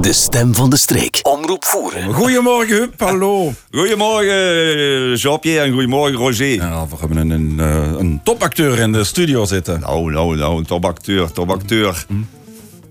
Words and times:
De 0.00 0.12
stem 0.12 0.54
van 0.54 0.70
de 0.70 0.76
streek. 0.76 1.18
Omroep 1.22 1.64
voeren. 1.64 2.14
Goedemorgen, 2.14 2.76
Huub. 2.76 3.00
Hallo. 3.00 3.52
Goedemorgen 3.72 5.14
Jean-Pierre 5.14 5.66
en 5.66 5.72
goedemorgen 5.72 6.16
Roger. 6.18 6.46
Ja, 6.54 6.86
we 6.88 6.96
hebben 6.98 7.16
een, 7.16 7.30
een, 7.30 7.54
eh, 7.60 7.98
een 7.98 8.20
topacteur 8.24 8.78
in 8.78 8.92
de 8.92 9.04
studio 9.04 9.44
zitten. 9.44 9.80
Nou, 9.80 10.10
nou, 10.12 10.36
nou, 10.36 10.64
topacteur, 10.64 11.32
topacteur. 11.32 12.04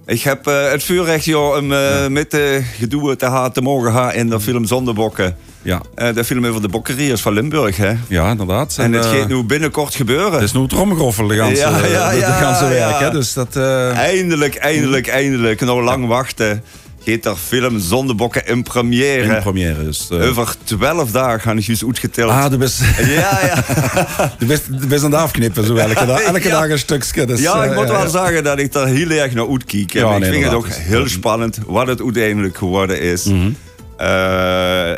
Ik 0.06 0.22
heb 0.22 0.48
eh, 0.48 0.72
het 0.72 0.84
vuurrecht 0.84 1.26
joh, 1.26 1.58
om 1.58 1.74
eh, 1.74 2.08
met 2.08 2.32
de 2.32 2.62
gedoe 2.78 3.16
te, 3.16 3.50
te 3.54 3.62
mogen 3.62 3.92
gaan 3.94 4.14
in 4.14 4.30
de 4.30 4.40
film 4.40 4.66
Zondebokken. 4.66 5.36
Ja, 5.62 5.82
Eh, 5.96 6.14
de 6.14 6.24
film 6.24 6.46
over 6.46 6.62
de 6.62 6.68
bokkeriers 6.70 7.22
van 7.22 7.34
Limburg. 7.34 7.78
Hè? 7.78 7.94
ja 8.08 8.30
inderdaad. 8.30 8.76
En 8.80 8.94
het 8.94 9.06
gaat 9.06 9.28
nu 9.28 9.44
binnenkort 9.44 9.96
gebeuren. 9.96 10.32
Het 10.34 10.42
is 10.42 10.52
nu 10.52 10.68
tromgeroffel, 10.68 11.28
de 11.28 11.36
ganse, 11.36 11.56
Ja, 11.62 11.70
ja, 11.70 12.10
de, 12.10 12.16
de 12.16 12.20
ja, 12.20 12.32
ganse 12.32 12.68
werk. 12.68 13.00
ja. 13.00 13.04
Hè? 13.06 13.12
Dus 13.12 13.34
dat, 13.34 13.56
eh, 13.56 13.98
Eindelijk, 13.98 14.56
eindelijk, 14.56 15.08
eindelijk. 15.08 15.60
Nou 15.62 15.84
lang 15.84 16.08
wachten. 16.08 16.64
Gaat 17.06 17.26
er 17.26 17.36
film 17.36 17.80
Zondebokken 17.80 18.46
in 18.48 18.64
première. 18.64 19.36
in 19.36 19.42
première. 19.42 19.84
Dus, 19.84 20.08
eh, 20.12 20.28
Over 20.30 20.56
twaalf 20.64 21.12
dagen 21.12 21.42
gaan 21.42 21.58
is 21.58 21.86
uitgeteld. 21.86 22.32
ah, 22.32 22.50
de 22.50 22.58
best, 22.58 22.80
Ja, 22.98 23.40
ja. 23.46 23.64
de 24.40 24.46
best, 24.46 24.80
de 24.82 24.88
best 24.88 25.04
aan 25.04 25.12
het 25.12 25.20
afknippen, 25.20 25.66
zo 25.66 25.76
elke 25.76 26.06
dag. 26.06 26.20
Elke 26.34 26.48
Ja. 26.48 26.60
dag 26.62 26.70
een 26.70 26.80
stukje. 26.80 27.26
Dus, 27.26 27.40
Ja, 27.42 27.64
ik 27.64 27.72
eh, 27.72 27.78
moet 27.78 27.88
wel 27.88 28.04
eh, 28.04 28.10
zeggen 28.10 28.44
dat 28.44 28.60
ik 28.60 28.72
daar 28.72 28.88
heel 28.88 29.10
erg 29.10 29.34
naar 29.34 29.50
uitkijk. 29.50 29.94
Ja, 29.94 30.14
ik 30.14 30.20
nee, 30.20 30.32
vind 30.32 30.44
het 30.46 30.54
ook 30.54 30.64
inderdaad. 30.66 30.88
heel 30.88 31.08
spannend 31.08 31.60
wat 31.68 31.88
het 31.88 32.02
uiteindelijk 32.02 32.58
geworden 32.58 33.02
is. 33.02 33.24
Mhm. 33.24 33.50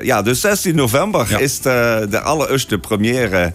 Ja, 0.04 0.22
dus 0.22 0.42
16 0.42 0.76
november 0.76 1.42
is 1.42 1.60
de, 1.60 2.08
de 2.10 2.20
allereerste 2.22 2.78
première 2.78 3.54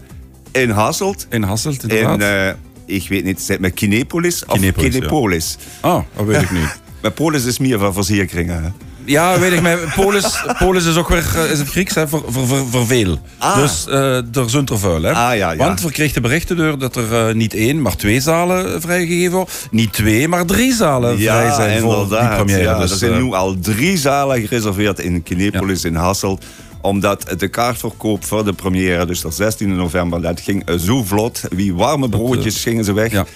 in 0.53 0.71
Hasselt. 0.71 1.27
In 1.31 1.43
Hasselt, 1.43 1.83
In, 1.83 1.89
inderdaad. 1.99 2.55
eh, 2.87 2.95
ik 2.97 3.09
weet 3.09 3.25
niet, 3.25 3.39
is 3.41 3.49
het 3.49 3.61
met 3.61 3.75
Kinepolis 3.75 4.45
of 4.47 4.61
Kinepolis? 4.77 5.57
Ah, 5.81 6.03
dat 6.17 6.27
weet 6.27 6.43
ik 6.43 6.51
niet. 6.51 6.81
Met 7.01 7.15
Polis 7.15 7.45
is 7.45 7.59
meer 7.59 7.79
van 7.79 7.93
verzekeringen. 7.93 8.63
hè? 8.63 8.69
Ja, 9.07 9.39
weet 9.39 9.53
ik, 9.53 9.63
maar 9.63 9.93
Polis, 9.95 10.45
Polis 10.59 10.85
is 10.85 10.97
ook 10.97 11.09
weer 11.09 11.33
eh, 11.37 11.51
is 11.51 11.59
het 11.59 11.69
Grieks, 11.69 11.95
hè, 11.95 12.09
voor, 12.09 12.25
voor, 12.29 12.47
voor, 12.47 12.67
voor 12.71 12.87
veel. 12.87 13.19
Ah. 13.39 13.57
Dus 13.57 13.87
eh 13.87 14.17
er 14.17 14.51
zijn 14.51 14.67
er 14.67 14.79
veel. 14.79 15.03
Hè. 15.03 15.13
Ah, 15.13 15.37
ja, 15.37 15.51
ja. 15.51 15.57
Want 15.57 15.81
we 15.81 15.91
kregen 15.91 16.23
berichten 16.23 16.57
door 16.57 16.79
dat 16.79 16.97
er 16.97 17.29
eh, 17.29 17.35
niet 17.35 17.55
één, 17.55 17.83
maar 17.83 17.97
twee 17.97 18.21
zalen 18.21 18.81
vrijgegeven 18.81 19.33
worden. 19.33 19.55
Niet 19.71 19.93
twee, 19.93 20.29
maar 20.29 20.45
drie 20.47 20.75
zalen 20.75 21.19
vrij 21.19 21.53
zijn 21.53 21.81
voor 21.81 22.09
die 22.09 22.29
première. 22.29 22.63
Ja, 22.63 22.79
dus, 22.79 22.91
er 22.91 22.97
zijn 22.97 23.13
eh, 23.13 23.19
nu 23.19 23.33
al 23.33 23.59
drie 23.61 23.97
zalen 23.97 24.41
gereserveerd 24.41 24.99
in 24.99 25.23
Kinepolis 25.23 25.85
in 25.85 25.95
Hasselt 25.95 26.45
omdat 26.81 27.35
de 27.39 27.49
kaartverkoop 27.49 28.25
voor 28.25 28.45
de 28.45 28.53
première, 28.53 29.07
dus 29.07 29.21
de 29.21 29.31
16 29.31 29.77
november, 29.77 30.23
dat 30.23 30.41
ging 30.41 30.65
eh, 30.65 30.77
zo 30.77 31.05
vlot. 31.05 31.41
Wie 31.51 31.75
warme 31.75 32.09
broodjes 32.09 32.63
gingen 32.63 32.85
ze 32.85 32.93
weg. 32.93 33.13
ja. 33.13 33.27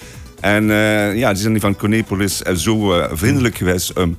En 0.41 0.71
eh, 0.71 1.17
ja, 1.17 1.33
die 1.33 1.41
zijn 1.41 1.59
van 1.59 1.75
Kinepolis 1.75 2.43
eh, 2.43 2.55
zo 2.55 2.93
eh, 2.93 3.09
vriendelijk 3.13 3.57
geweest 3.57 3.93
om 3.99 4.17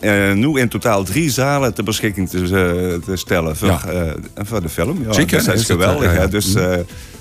eh, 0.00 0.32
nu 0.32 0.58
in 0.60 0.68
totaal 0.68 1.04
drie 1.04 1.30
zalen 1.30 1.74
ter 1.74 1.84
beschikking 1.84 2.28
te, 2.28 2.98
te 3.04 3.16
stellen 3.16 3.56
voor, 3.56 3.68
Ja. 3.68 4.14
voor 4.36 4.62
de 4.62 4.68
film. 4.68 5.02
Ja, 5.06 5.12
Zeker, 5.12 5.36
dus 5.36 5.46
dat 5.46 5.54
is 5.54 5.60
is 5.60 5.68
het, 5.68 5.76
geweldig. 5.78 6.10
eh, 6.10 6.16
ja. 6.16 6.26
Dus 6.26 6.54
eh, 6.54 6.74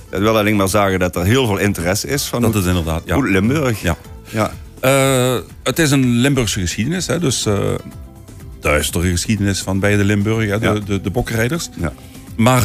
dat 0.09 0.19
wil 0.19 0.37
alleen 0.37 0.55
maar 0.55 0.67
zeggen 0.69 0.99
dat 0.99 1.15
er 1.15 1.23
heel 1.25 1.45
veel 1.45 1.57
interesse 1.57 2.07
is 2.07 2.23
van 2.23 2.41
Dat 2.41 2.55
inderdaad, 2.65 3.01
ja. 3.05 3.17
Limburg. 3.19 3.81
Ja. 3.81 3.97
Ja. 4.29 4.51
Het 5.63 5.79
is 5.79 5.91
een 5.91 6.05
Limburgse 6.05 6.59
geschiedenis, 6.59 7.07
hè, 7.07 7.19
dus 7.19 7.47
duistere 8.59 9.09
geschiedenis 9.09 9.59
van 9.61 9.79
beide 9.79 10.03
Limburgen, 10.03 10.49
hè, 10.61 10.73
de, 10.73 10.83
de, 10.85 11.01
de 11.01 11.09
bokrijders. 11.09 11.69
Ja. 11.79 11.93
Maar 12.35 12.63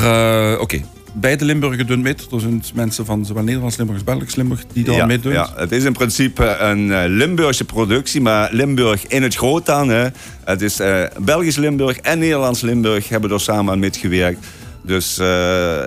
oké, 0.61 0.81
beide 1.13 1.45
Limburgen 1.45 1.87
doen 1.87 2.01
mee. 2.01 2.15
Er 2.15 2.41
zijn 2.41 2.63
mensen 2.75 3.05
van 3.05 3.25
zowel 3.25 3.43
Nederlands 3.43 3.77
Limburg 3.77 3.99
als 3.99 4.07
Belgisch 4.07 4.35
Limburg 4.35 4.65
die 4.73 4.85
daar 4.85 4.95
ja, 4.95 5.07
meedoen. 5.07 5.33
ja, 5.33 5.53
het 5.57 5.73
is 5.73 5.85
in 5.85 5.93
principe 5.93 6.57
een 6.57 6.93
eh, 6.93 7.03
Limburgse 7.07 7.65
productie, 7.65 8.21
maar 8.21 8.49
Limburg 8.53 9.07
in 9.07 9.23
het 9.23 9.35
groot 9.35 9.67
dan. 9.67 9.89
Hè. 9.89 10.09
Het 10.45 10.63
is 10.63 10.81
eh, 10.81 11.03
Belgisch 11.19 11.57
Limburg 11.57 11.97
en 11.97 12.19
Nederlands 12.19 12.61
Limburg 12.61 13.09
hebben 13.09 13.31
er 13.31 13.41
samen 13.41 13.73
aan 13.73 13.79
meegewerkt. 13.79 14.47
Dus 14.83 15.19
eh, 15.19 15.27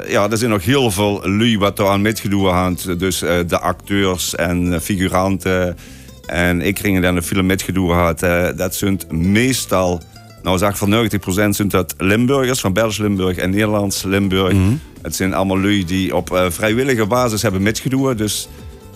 ja, 0.07 0.29
er 0.29 0.37
zijn 0.37 0.49
nog 0.49 0.65
heel 0.65 0.91
veel 0.91 1.21
lui 1.23 1.57
wat 1.57 1.79
er 1.79 1.87
aan 1.87 2.01
meegedoen 2.01 2.65
heeft. 2.65 2.99
Dus 2.99 3.19
de 3.19 3.59
acteurs 3.59 4.35
en 4.35 4.81
figuranten. 4.81 5.77
En 6.25 6.61
ik 6.61 6.79
ging 6.79 7.01
dan 7.01 7.15
de 7.15 7.21
film 7.21 7.45
meegedoen 7.45 7.91
had. 7.91 8.19
dat 8.57 8.75
zijn 8.75 8.99
meestal, 9.09 10.01
nou 10.43 10.57
zeg 10.57 10.77
voor 10.77 10.87
90% 10.87 11.49
zijn 11.49 11.67
dat 11.67 11.93
Limburgers 11.97 12.59
van 12.59 12.73
Belgisch 12.73 12.97
Limburg 12.97 13.37
en 13.37 13.49
Nederlands 13.49 14.03
Limburg. 14.03 14.55
Het 15.03 15.15
zijn 15.15 15.33
allemaal 15.33 15.59
lui 15.59 15.85
die 15.85 16.15
op 16.15 16.31
eh, 16.31 16.45
vrijwillige 16.49 17.05
basis 17.05 17.41
hebben 17.41 17.61
meegedoen. 17.61 18.15
Dus 18.15 18.47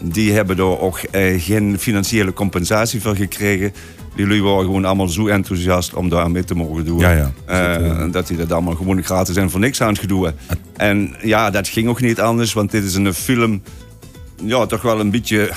die 0.01 0.31
hebben 0.33 0.57
er 0.57 0.79
ook 0.79 0.97
eh, 0.97 1.41
geen 1.41 1.79
financiële 1.79 2.33
compensatie 2.33 3.01
voor 3.01 3.15
gekregen. 3.15 3.73
Die 4.15 4.27
lui 4.27 4.41
waren 4.41 4.65
gewoon 4.65 4.85
allemaal 4.85 5.07
zo 5.07 5.27
enthousiast 5.27 5.93
om 5.93 6.09
daar 6.09 6.31
mee 6.31 6.43
te 6.43 6.55
mogen 6.55 6.85
doen. 6.85 6.99
Ja, 6.99 7.11
ja. 7.11 7.31
Eh, 7.45 8.11
dat 8.11 8.27
die 8.27 8.37
dat 8.37 8.51
allemaal 8.51 8.75
gewoon 8.75 9.03
gratis 9.03 9.35
en 9.35 9.49
voor 9.49 9.59
niks 9.59 9.81
aan 9.81 9.93
het 9.93 10.07
doen. 10.07 10.31
En 10.77 11.15
ja, 11.21 11.49
dat 11.49 11.67
ging 11.67 11.87
ook 11.87 12.01
niet 12.01 12.19
anders, 12.21 12.53
want 12.53 12.71
dit 12.71 12.83
is 12.83 12.95
een 12.95 13.13
film, 13.13 13.61
ja, 14.43 14.65
toch 14.65 14.81
wel 14.81 14.99
een 14.99 15.11
beetje 15.11 15.51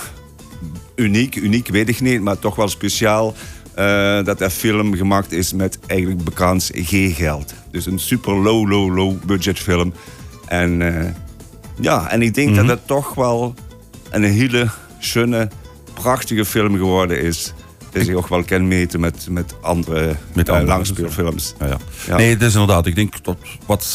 uniek. 0.94 1.36
Uniek 1.36 1.68
weet 1.68 1.88
ik 1.88 2.00
niet, 2.00 2.20
maar 2.20 2.38
toch 2.38 2.56
wel 2.56 2.68
speciaal. 2.68 3.34
eh, 3.74 4.24
dat 4.24 4.40
er 4.40 4.50
film 4.50 4.94
gemaakt 4.96 5.32
is 5.32 5.52
met 5.52 5.78
eigenlijk 5.86 6.24
bekend 6.24 6.70
G-geld. 6.74 7.54
Dus 7.70 7.86
een 7.86 7.98
super 7.98 8.34
low, 8.34 8.68
low, 8.68 8.94
low 8.96 9.14
budget 9.26 9.58
film. 9.58 9.92
En 10.50 10.82
eh, 10.82 11.10
ja, 11.80 12.10
en 12.10 12.22
ik 12.22 12.34
denk 12.34 12.56
dat 12.56 12.66
het 12.68 12.86
toch 12.86 13.14
wel 13.14 13.54
een 14.10 14.22
hele 14.22 14.68
schöne, 14.98 15.48
prachtige 15.94 16.44
film 16.44 16.76
geworden 16.76 17.20
is. 17.22 17.52
Die 17.92 18.04
zich 18.04 18.14
ook 18.14 18.28
wel 18.28 18.44
kan 18.44 18.68
meten 18.68 19.00
met, 19.00 19.26
met 19.30 19.54
andere, 19.60 20.16
Met 20.32 20.48
andere, 20.48 20.66
langspeelfilms. 20.66 21.54
Ja, 21.58 21.66
ja. 21.66 21.76
Ja. 22.06 22.16
Nee, 22.16 22.30
het 22.30 22.42
is 22.42 22.52
inderdaad. 22.52 22.86
Ik 22.86 22.94
denk 22.94 23.24
dat 23.24 23.36
wat, 23.66 23.86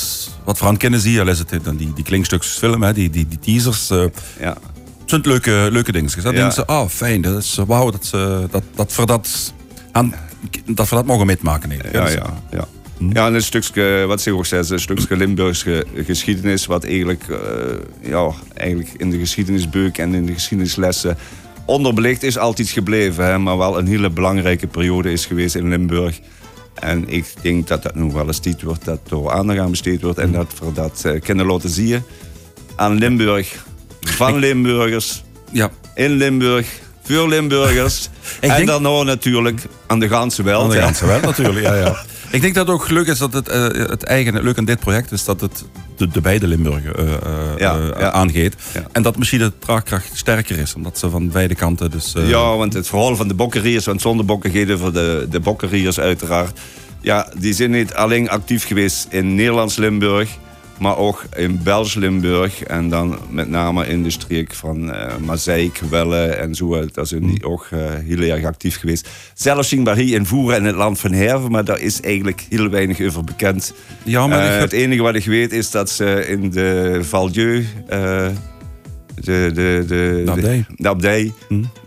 wat 0.43 0.59
we 0.59 0.65
aan 0.65 0.77
kennen 0.77 0.99
zie, 0.99 1.19
al 1.19 1.27
is 1.27 1.39
het 1.39 1.59
dan 1.63 1.75
die, 1.75 1.93
die 1.93 2.03
klinkstukjesfilm, 2.03 2.83
hè, 2.83 2.93
die, 2.93 3.09
die, 3.09 3.27
die 3.27 3.39
teasers. 3.39 3.89
eh, 3.89 4.03
Ja. 4.39 4.49
het 5.01 5.09
zijn 5.09 5.21
leuke, 5.23 5.67
leuke 5.71 5.91
dingetjes. 5.91 6.23
Dan 6.23 6.33
denken 6.33 6.53
ze, 6.53 6.65
ah, 6.65 6.87
fijn, 6.87 7.21
dat 7.21 7.37
is 7.43 7.57
eh, 7.57 7.65
wauw, 7.65 7.89
dat, 7.91 8.05
ze, 8.05 8.47
dat, 8.51 8.63
dat 8.75 8.95
we 8.95 9.05
dat 9.05 9.53
aan, 9.91 10.13
dat 10.65 10.89
we 10.89 10.95
dat 10.95 11.05
mogen 11.05 11.25
metmaken. 11.25 11.69
Ja, 11.91 12.09
ja, 12.09 12.33
ja. 12.51 12.67
Ja, 12.97 13.27
en 13.27 13.33
een 13.33 13.41
stukje, 13.41 14.05
wat 14.07 14.21
ze 14.21 14.33
ook 14.33 14.45
zei, 14.45 14.63
een 14.69 14.79
stukje 14.79 15.17
Limburgse 15.17 15.85
geschiedenis, 15.95 16.65
wat 16.65 16.83
eigenlijk, 16.83 17.23
eh, 17.29 18.09
ja, 18.09 18.31
eigenlijk 18.53 18.89
in 18.97 19.09
de 19.09 19.17
geschiedenisbeuk 19.17 19.97
en 19.97 20.13
in 20.13 20.25
de 20.25 20.33
geschiedenislessen 20.33 21.17
onderbelicht 21.65 22.23
is 22.23 22.37
altijd 22.37 22.69
gebleven, 22.69 23.25
hè, 23.25 23.37
maar 23.37 23.57
wel 23.57 23.77
een 23.77 23.87
hele 23.87 24.09
belangrijke 24.09 24.67
periode 24.67 25.11
is 25.11 25.25
geweest 25.25 25.55
in 25.55 25.69
Limburg. 25.69 26.19
En 26.79 27.09
ik 27.09 27.25
denk 27.41 27.67
dat 27.67 27.83
dat 27.83 27.95
nu 27.95 28.11
wel 28.11 28.27
eens 28.27 28.39
tijd 28.39 28.61
wordt 28.61 28.85
dat 28.85 28.99
er 29.09 29.31
aandacht 29.31 29.59
aan 29.59 29.69
besteed 29.69 30.01
wordt 30.01 30.17
en 30.17 30.31
dat 30.31 30.53
we 30.59 30.71
dat 30.71 31.01
eh, 31.05 31.21
kunnen 31.21 31.45
laten 31.45 31.69
zien 31.69 32.03
aan 32.75 32.97
Limburg, 32.97 33.65
van 34.01 34.35
Limburgers, 34.37 35.23
ja. 35.51 35.71
in 35.93 36.11
Limburg, 36.11 36.67
voor 37.03 37.27
Limburgers. 37.27 38.09
En 38.39 38.49
denk- 38.49 38.67
dan 38.67 38.81
nou 38.81 39.05
natuurlijk 39.05 39.61
aan 39.87 39.99
de 39.99 40.07
ganse 40.07 40.43
wereld. 40.43 40.63
Aan 40.63 40.69
de 40.69 40.81
ganse 40.81 41.05
wel, 41.05 41.19
natuurlijk. 41.19 41.65
Ja, 41.65 41.75
ja. 41.75 41.95
Ik 42.35 42.41
denk 42.41 42.55
dat 42.55 42.67
het 42.67 42.75
ook 42.75 42.89
leuk 42.89 43.07
is 43.07 43.17
dat 43.17 43.33
het, 43.33 43.49
eh, 43.49 43.63
het 43.67 44.03
eigen, 44.03 44.43
leuk 44.43 44.57
aan 44.57 44.65
dit 44.65 44.79
project 44.79 45.11
is 45.11 45.25
dat 45.25 45.41
het 45.41 45.65
de, 45.97 46.07
de 46.07 46.21
beide 46.21 46.47
Limburgen 46.47 47.09
Ja, 47.57 47.77
ja. 47.97 48.11
aangeet. 48.11 48.55
Ja. 48.73 48.83
En 48.91 49.01
dat 49.01 49.17
misschien 49.17 49.39
de 49.39 49.51
draagkracht 49.59 50.09
sterker 50.13 50.57
is, 50.57 50.75
omdat 50.75 50.97
ze 50.97 51.09
van 51.09 51.29
beide 51.29 51.55
kanten 51.55 51.91
dus... 51.91 52.13
Ja, 52.17 52.55
want 52.57 52.73
het 52.73 52.87
verhaal 52.87 53.15
van 53.15 53.27
de 53.27 53.33
bokkeriers, 53.33 53.85
want 53.85 54.01
zonder 54.01 54.25
bokken 54.25 54.77
voor 54.79 54.93
de, 54.93 55.27
de 55.29 55.39
bokkeriers 55.39 55.99
uiteraard. 55.99 56.59
Ja, 57.01 57.29
die 57.37 57.53
zijn 57.53 57.71
niet 57.71 57.93
alleen 57.93 58.29
actief 58.29 58.65
geweest 58.65 59.07
in 59.09 59.35
Nederlands 59.35 59.75
Limburg, 59.75 60.29
maar 60.79 60.97
ook 60.97 61.25
in 61.35 61.59
Belgisch 61.63 61.93
Limburg. 61.93 62.63
En 62.63 62.89
dan 62.89 63.17
met 63.29 63.49
name 63.49 63.87
in 63.87 64.03
de 64.03 64.09
streek 64.09 64.53
van 64.53 64.91
eh 64.93 65.17
Mazeik, 65.17 65.81
Welle 65.89 66.25
en 66.25 66.55
zo. 66.55 66.75
eh, 66.75 66.87
Daar 66.93 67.05
zijn 67.07 67.27
die 67.27 67.43
ook 67.45 67.67
eh, 67.71 67.79
heel 68.05 68.19
erg 68.21 68.45
actief 68.45 68.79
geweest. 68.79 69.09
Zelfs 69.33 69.69
zienbaar 69.69 69.95
hier 69.95 70.15
in 70.15 70.25
Voeren 70.25 70.57
in 70.59 70.65
het 70.65 70.75
land 70.75 70.99
van 70.99 71.11
Herven, 71.11 71.51
maar 71.51 71.65
daar 71.65 71.79
is 71.79 72.01
eigenlijk 72.01 72.45
heel 72.49 72.69
weinig 72.69 73.01
over 73.01 73.23
bekend. 73.23 73.73
Ja, 74.03 74.27
maar 74.27 74.51
heb- 74.51 74.61
Het 74.61 74.71
enige 74.73 75.01
wat 75.01 75.15
ik 75.15 75.25
weet 75.25 75.51
is 75.51 75.71
dat 75.71 75.89
ze 75.89 76.25
in 76.27 76.49
de 76.49 76.99
Valdieu, 77.03 77.65
de, 77.87 78.31
de, 79.53 79.83
de, 79.87 80.21
De 80.25 80.31
abdij. 80.31 80.65
de 80.75 80.87
abdij, 80.89 81.33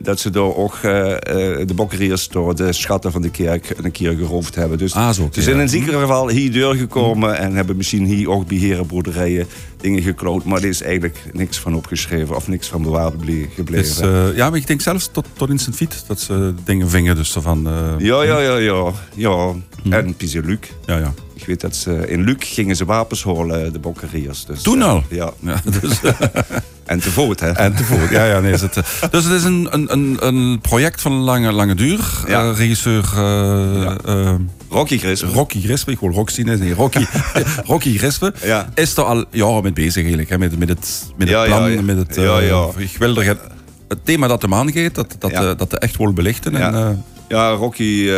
dat 0.09 0.21
ze 0.21 0.31
door 0.31 0.57
ook 0.57 0.79
eh, 0.83 1.13
eh, 1.13 1.67
de 1.67 1.75
bokkeriers 1.75 2.29
door 2.29 2.57
de 2.57 2.73
schatten 2.73 3.13
van 3.13 3.23
de 3.23 3.31
kerk 3.31 3.75
een 3.83 3.91
keer 3.91 4.17
geroofd 4.17 4.55
hebben. 4.55 4.79
Dus 4.79 4.95
Ah, 4.95 5.11
zo, 5.11 5.29
ze 5.33 5.43
zijn 5.43 5.61
in 5.61 5.69
zeker 5.69 5.93
geval 6.01 6.29
hier 6.29 6.53
doorgekomen 6.53 7.39
en 7.39 7.55
hebben 7.55 7.77
misschien 7.77 8.05
hier 8.05 8.31
ook 8.31 8.47
bij 8.47 8.57
herenboerderijen 8.57 9.47
dingen 9.81 10.03
gekloot. 10.03 10.45
Maar 10.45 10.59
er 10.59 10.69
is 10.69 10.83
eigenlijk 10.83 11.19
niks 11.33 11.59
van 11.59 11.75
opgeschreven 11.75 12.37
of 12.37 12.49
niks 12.49 12.69
van 12.69 12.83
bewaard 12.83 13.15
gebleven. 13.55 13.85
is, 13.85 14.01
eh, 14.01 14.37
ja, 14.37 14.51
maar 14.51 14.59
ik 14.59 14.67
denk 14.67 14.81
zelfs 14.81 15.09
tot, 15.13 15.27
tot 15.37 15.49
in 15.49 15.59
Sint-Fiet 15.59 16.05
dat 16.07 16.21
ze 16.21 16.55
dingen 16.65 16.89
vingen. 16.89 17.17
Dus 17.17 17.33
van... 17.33 17.67
eh, 17.67 17.95
ja, 17.99 18.23
ja, 18.23 18.39
ja, 18.41 18.57
ja. 18.57 18.93
ja. 19.15 19.55
En 19.91 20.15
Pizeluc. 20.15 20.73
ja, 20.87 20.99
ja. 20.99 21.15
Ik 21.35 21.47
weet 21.47 21.61
dat 21.61 21.77
ze 21.77 22.09
in 22.09 22.25
Luc 22.25 22.37
gingen 22.39 22.77
ze 22.77 22.85
wapens 22.85 23.23
holen, 23.23 23.73
de 23.73 23.79
bokkeriers. 23.79 24.45
Dus, 24.45 24.63
Toen 24.63 24.83
al? 24.83 25.03
Ja. 25.09 25.33
Ja, 25.41 25.61
dus, 25.81 26.01
En 26.89 27.01
te 27.01 27.11
voet, 27.11 27.41
hè? 27.41 27.51
En 27.51 27.75
te 27.75 27.85
voet, 27.85 28.11
ja, 28.11 28.25
ja, 28.25 28.41
nee. 28.41 28.53
Is 28.53 28.61
het, 28.61 28.77
eh, 28.77 28.85
dus 29.11 29.25
het 29.25 29.33
is 29.33 29.45
een, 29.45 29.69
een, 29.71 29.93
een, 29.93 30.17
een 30.21 30.61
project 30.61 31.01
van 31.01 31.13
lange, 31.13 31.53
lange 31.53 31.75
duur. 31.75 32.01
Ja. 32.27 32.51
Eh, 32.51 32.57
regisseur 32.57 33.05
eh, 33.17 33.85
eh, 34.07 34.35
Rocky 34.71 34.99
Chris. 34.99 35.23
Rocky 35.23 35.61
Grispe, 35.63 35.91
ik 35.91 36.01
wil 36.01 36.11
Roxy 36.11 36.43
nee, 36.43 36.57
nee, 36.57 36.75
Rocky, 36.75 37.05
Rocky 37.67 37.99
Grispe, 37.99 38.33
Ja. 38.43 38.69
is 38.75 38.97
er 38.97 39.03
al 39.05 39.25
jaren 39.31 39.63
mee 39.63 39.73
bezig 39.73 39.97
eigenlijk. 39.97 40.29
Hè, 40.29 40.39
met, 40.39 40.59
met 40.59 40.69
het, 40.69 41.05
met 41.17 41.29
het 41.29 41.37
Ja, 41.37 41.45
plan, 41.45 41.63
ja, 41.63 41.67
ja. 41.69 41.83
met 41.83 41.97
het 41.97 42.15
Ja, 42.15 42.39
ja. 42.39 42.67
geweldige... 42.77 43.39
Het 43.89 44.05
thema 44.05 44.27
dat 44.27 44.43
hem 44.43 44.55
aangeeft, 44.55 44.95
dat, 44.95 45.17
dat, 45.19 45.31
Ja. 45.31 45.55
dat 45.55 45.73
echt 45.79 45.97
wil 45.97 46.13
belichten. 46.13 46.55
En, 46.55 46.73
Ja. 46.73 46.97
Ja, 47.29 47.51
Rocky 47.51 48.11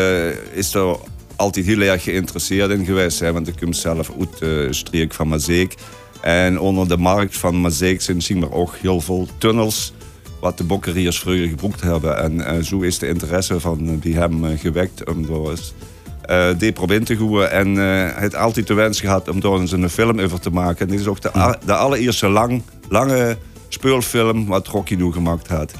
is 0.52 0.74
er 0.74 0.96
altijd 1.36 1.66
heel 1.66 1.80
erg 1.80 2.02
geïnteresseerd 2.02 2.70
in 2.70 2.84
geweest. 2.84 3.20
Hè, 3.20 3.32
want 3.32 3.48
ik 3.48 3.54
kom 3.60 3.72
zelf 3.72 4.10
uit 4.20 4.38
de 4.38 4.66
streek 4.70 5.14
van 5.14 5.28
Mazeek. 5.28 5.74
En 6.22 6.58
onder 6.60 6.88
de 6.88 6.96
markt 6.96 7.36
van 7.36 7.60
Mazeek 7.60 8.00
zijn 8.02 8.22
zien 8.22 8.40
we 8.40 8.52
ook 8.52 8.74
heel 8.80 9.00
veel 9.00 9.28
tunnels. 9.38 9.92
Wat 10.40 10.58
de 10.58 10.64
bokkeriers 10.64 11.18
vroeger 11.18 11.48
gebruikt 11.48 11.80
hebben. 11.80 12.18
En 12.22 12.46
eh, 12.46 12.62
zo 12.62 12.80
is 12.80 12.98
de 12.98 13.08
interesse 13.08 13.60
van 13.60 13.88
eh, 13.88 13.92
die 14.00 14.16
hem 14.16 14.44
eh, 14.44 14.58
gewekt 14.58 15.08
om 15.08 15.26
door 15.26 15.50
eens 15.50 15.74
eh 16.22 16.48
die 16.58 16.72
te 16.72 17.16
gaan. 17.16 17.46
En 17.46 17.76
heeft 18.20 18.34
altijd 18.34 18.66
de 18.66 18.74
wens 18.74 19.00
gehad 19.00 19.28
om 19.28 19.40
daar 19.40 19.52
eens 19.52 19.72
een 19.72 19.90
film 19.90 20.20
over 20.20 20.40
te 20.40 20.50
maken. 20.50 20.80
En 20.86 20.90
dit 20.92 21.00
is 21.00 21.06
ook 21.06 21.20
de, 21.20 21.36
a- 21.36 21.58
de 21.64 21.74
allereerste 21.74 22.28
lang, 22.28 22.62
lange 22.88 23.36
speelfilm 23.68 24.46
wat 24.46 24.66
Rocky 24.66 24.94
nu 24.94 25.12
gemaakt 25.12 25.48
had. 25.48 25.72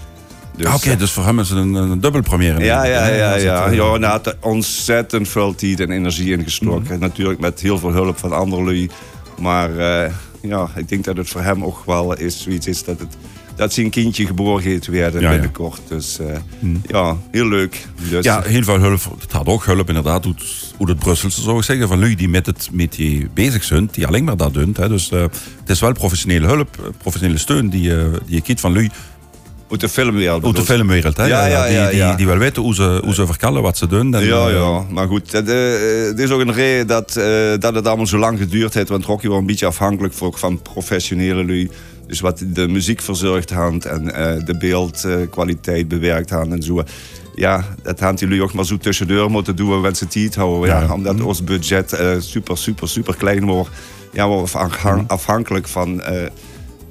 Dus, 0.56 0.66
ah, 0.66 0.74
Oké, 0.74 0.96
dus 0.96 1.10
voor 1.10 1.24
hem 1.24 1.38
is 1.38 1.48
het 1.48 1.58
een, 1.58 1.74
een 1.74 2.00
dubbelpremière. 2.00 2.64
ja, 2.64 2.84
ja, 2.84 3.06
ja. 3.06 3.34
ja. 3.34 3.64
het, 3.64 3.74
ja 3.74 3.96
nou, 3.96 4.04
had 4.04 4.26
er 4.26 4.36
ontzettend 4.40 5.28
veel 5.28 5.54
tijd 5.54 5.80
en 5.80 5.90
energie 5.90 6.32
in 6.32 6.42
gestoken. 6.42 6.98
Natuurlijk 7.00 7.40
met 7.40 7.60
heel 7.60 7.78
veel 7.78 7.92
hulp 7.92 8.18
van 8.18 8.32
anderen. 8.32 8.64
lui. 8.64 8.90
Maar 9.38 9.70
ja, 10.42 10.70
ik 10.76 10.88
denk 10.88 11.04
dat 11.04 11.16
het 11.16 11.28
voor 11.28 11.40
hem 11.40 11.64
ook 11.64 11.82
wel 11.86 12.16
is, 12.16 12.42
zoiets 12.42 12.66
is 12.66 12.84
dat, 12.84 12.98
het, 12.98 13.16
dat 13.56 13.72
zijn 13.72 13.90
kindje 13.90 14.26
geboren 14.26 14.62
gaat 14.62 14.86
werden 14.86 15.20
Ja, 15.20 15.26
ja. 15.26 15.32
binnenkort. 15.32 15.80
Dus 15.88 16.18
eh, 16.18 16.36
ja, 16.86 17.16
heel 17.30 17.48
leuk. 17.48 17.86
Dus, 18.10 18.24
Ja, 18.24 18.42
heel 18.42 18.62
veel 18.62 18.78
hulp. 18.78 19.00
Het 19.20 19.32
had 19.32 19.46
ook 19.46 19.64
hulp 19.64 19.88
inderdaad, 19.88 20.24
hoe 20.24 20.88
het, 20.88 20.98
Brusselse 20.98 21.40
zou 21.42 21.58
ik 21.58 21.64
zeggen, 21.64 21.88
van 21.88 21.98
jullie 21.98 22.16
die 22.16 22.28
met 22.28 22.46
het 22.46 22.68
métier 22.72 23.28
bezig 23.34 23.64
zijn, 23.64 23.88
die 23.92 24.06
alleen 24.06 24.24
maar 24.24 24.36
dat 24.36 24.54
doen. 24.54 24.74
Hè. 24.78 24.88
Dus 24.88 25.10
eh, 25.10 25.20
het 25.20 25.68
is 25.70 25.80
wel 25.80 25.92
professionele 25.92 26.46
hulp, 26.46 26.76
eh, 26.78 26.84
professionele 26.98 27.38
steun 27.38 27.68
die, 27.68 27.88
die 27.90 28.34
je 28.34 28.40
kiet 28.40 28.60
van 28.60 28.72
jullie 28.72 28.90
Uit 29.70 29.80
de 29.80 29.88
filmwereld. 29.88 30.44
uit 30.44 30.56
de 30.56 30.62
filmwereld. 30.64 31.16
Hè. 31.16 31.24
Ja, 31.24 31.46
ja, 31.46 31.66
die, 31.66 31.74
ja, 31.74 31.88
die, 31.88 31.96
ja. 31.96 32.14
die 32.14 32.26
wel 32.26 32.36
weten 32.38 32.62
hoe 32.62 32.74
ze, 32.74 33.00
hoe 33.04 33.14
ze 33.14 33.26
verkallen, 33.26 33.62
wat 33.62 33.76
ze 33.76 33.86
doen. 33.86 34.14
En, 34.14 34.24
Ja, 34.24 34.46
eh, 34.48 34.54
ja, 34.54 34.84
maar 34.90 35.06
goed. 35.06 35.32
Het, 35.32 35.48
eh, 35.48 36.06
het 36.08 36.18
is 36.18 36.30
ook 36.30 36.40
een 36.40 36.52
reden 36.52 36.86
dat, 36.86 37.16
eh, 37.16 37.24
dat 37.58 37.74
het 37.74 37.86
allemaal 37.86 38.06
zo 38.06 38.18
lang 38.18 38.38
geduurd 38.38 38.74
heeft. 38.74 38.88
Want 38.88 39.04
Rocky 39.04 39.28
was 39.28 39.38
een 39.38 39.46
beetje 39.46 39.66
afhankelijk 39.66 40.14
voor- 40.14 40.38
van 40.38 40.62
professionele 40.62 41.44
lui. 41.44 41.70
Dus 42.06 42.20
wat 42.20 42.42
de 42.46 42.68
muziek 42.68 43.00
verzorgd 43.00 43.50
had 43.50 43.84
en 43.84 44.14
eh, 44.14 44.44
de 44.46 44.56
beeldkwaliteit 44.56 45.88
bewerkt 45.88 46.30
had 46.30 46.46
en 46.48 46.62
zo. 46.62 46.82
Ja, 47.34 47.64
dat 47.82 48.00
hadden 48.00 48.28
jullie 48.28 48.42
ook 48.42 48.52
maar 48.52 48.64
zo 48.66 48.76
tussendoor 48.76 49.30
moeten 49.30 49.56
doen, 49.56 49.80
wenn 49.80 49.96
ze 49.96 50.06
tijd 50.08 50.34
houden. 50.34 50.68
Ja, 50.68 50.80
Ja. 50.80 50.92
omdat 50.94 51.20
ons 51.20 51.44
budget 51.44 51.92
eh, 51.92 52.08
super, 52.18 52.58
super, 52.58 52.88
super 52.88 53.16
klein 53.16 53.44
wordt. 53.44 53.70
Ja, 54.12 54.28
we 54.28 54.34
waren 54.52 54.70
afhan- 54.70 55.04
afhankelijk 55.08 55.68
van 55.68 56.00
eh, 56.02 56.22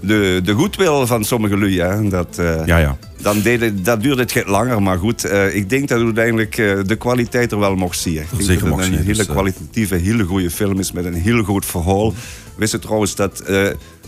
de, 0.02 0.42
de 0.44 0.54
goedwil 0.54 1.08
van 1.08 1.24
sommige 1.24 1.58
lui. 1.58 1.80
Hè. 1.80 2.10
Dat, 2.10 2.38
eh, 2.38 2.66
ja, 2.66 2.78
ja. 2.78 2.98
dan 3.22 3.42
deed 3.42 3.62
het, 3.62 3.86
dat 3.86 4.02
duurde 4.02 4.22
het 4.22 4.44
langer, 4.48 4.82
maar 4.82 4.98
goed. 4.98 5.24
eh, 5.26 5.56
ik 5.56 5.70
denk 5.70 5.88
dat 5.88 6.02
uiteindelijk 6.02 6.58
eh, 6.58 6.80
de 6.86 6.96
kwaliteit 6.96 7.52
er 7.52 7.60
wel 7.60 7.76
mocht 7.76 8.00
zien. 8.00 8.14
Ik 8.14 8.30
denk 8.30 8.42
Zeker 8.42 8.70
dat 8.70 8.78
het 8.78 8.88
een 8.88 8.94
zien, 8.94 9.04
hele 9.04 9.18
dus, 9.18 9.26
kwalitatieve, 9.26 9.96
hele 9.96 10.24
goede 10.24 10.52
film 10.52 10.80
is 10.80 10.92
met 10.92 11.06
een 11.06 11.14
heel 11.14 11.44
goed 11.44 11.66
verhaal. 11.66 12.14
Wist 12.56 12.72
je 12.72 12.80
trouwens 12.80 13.16
dat 13.16 13.44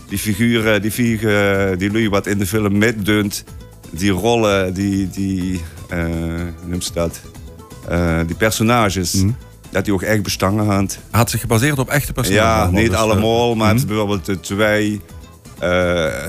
die 0.08 0.18
figuren, 0.18 0.82
die 0.82 0.90
figuren, 0.90 1.78
die 1.78 1.92
lui 1.92 2.08
wat 2.08 2.26
in 2.26 2.38
de 2.38 2.46
film 2.46 2.78
metdeunt, 2.78 3.44
die 3.90 4.10
rollen, 4.10 4.74
die, 4.74 5.10
die 5.10 5.60
noemt 6.66 6.84
ze 6.84 6.92
dat? 6.92 7.20
Die 8.26 8.36
personages, 8.36 9.12
Mhm. 9.12 9.30
dat 9.70 9.84
die 9.84 9.94
ook 9.94 10.02
echt 10.02 10.22
bestangen 10.22 10.66
hadden. 10.66 10.88
Had 11.10 11.30
zich 11.30 11.40
gebaseerd 11.40 11.78
op 11.78 11.88
echte 11.88 12.12
personages. 12.12 12.72
Ja, 12.72 12.80
niet 12.80 12.90
dus, 12.90 12.98
allemaal, 12.98 13.54
maar 13.54 13.74
is 13.74 13.84
bijvoorbeeld 13.84 14.24
de 14.26 14.40
twee, 14.40 15.00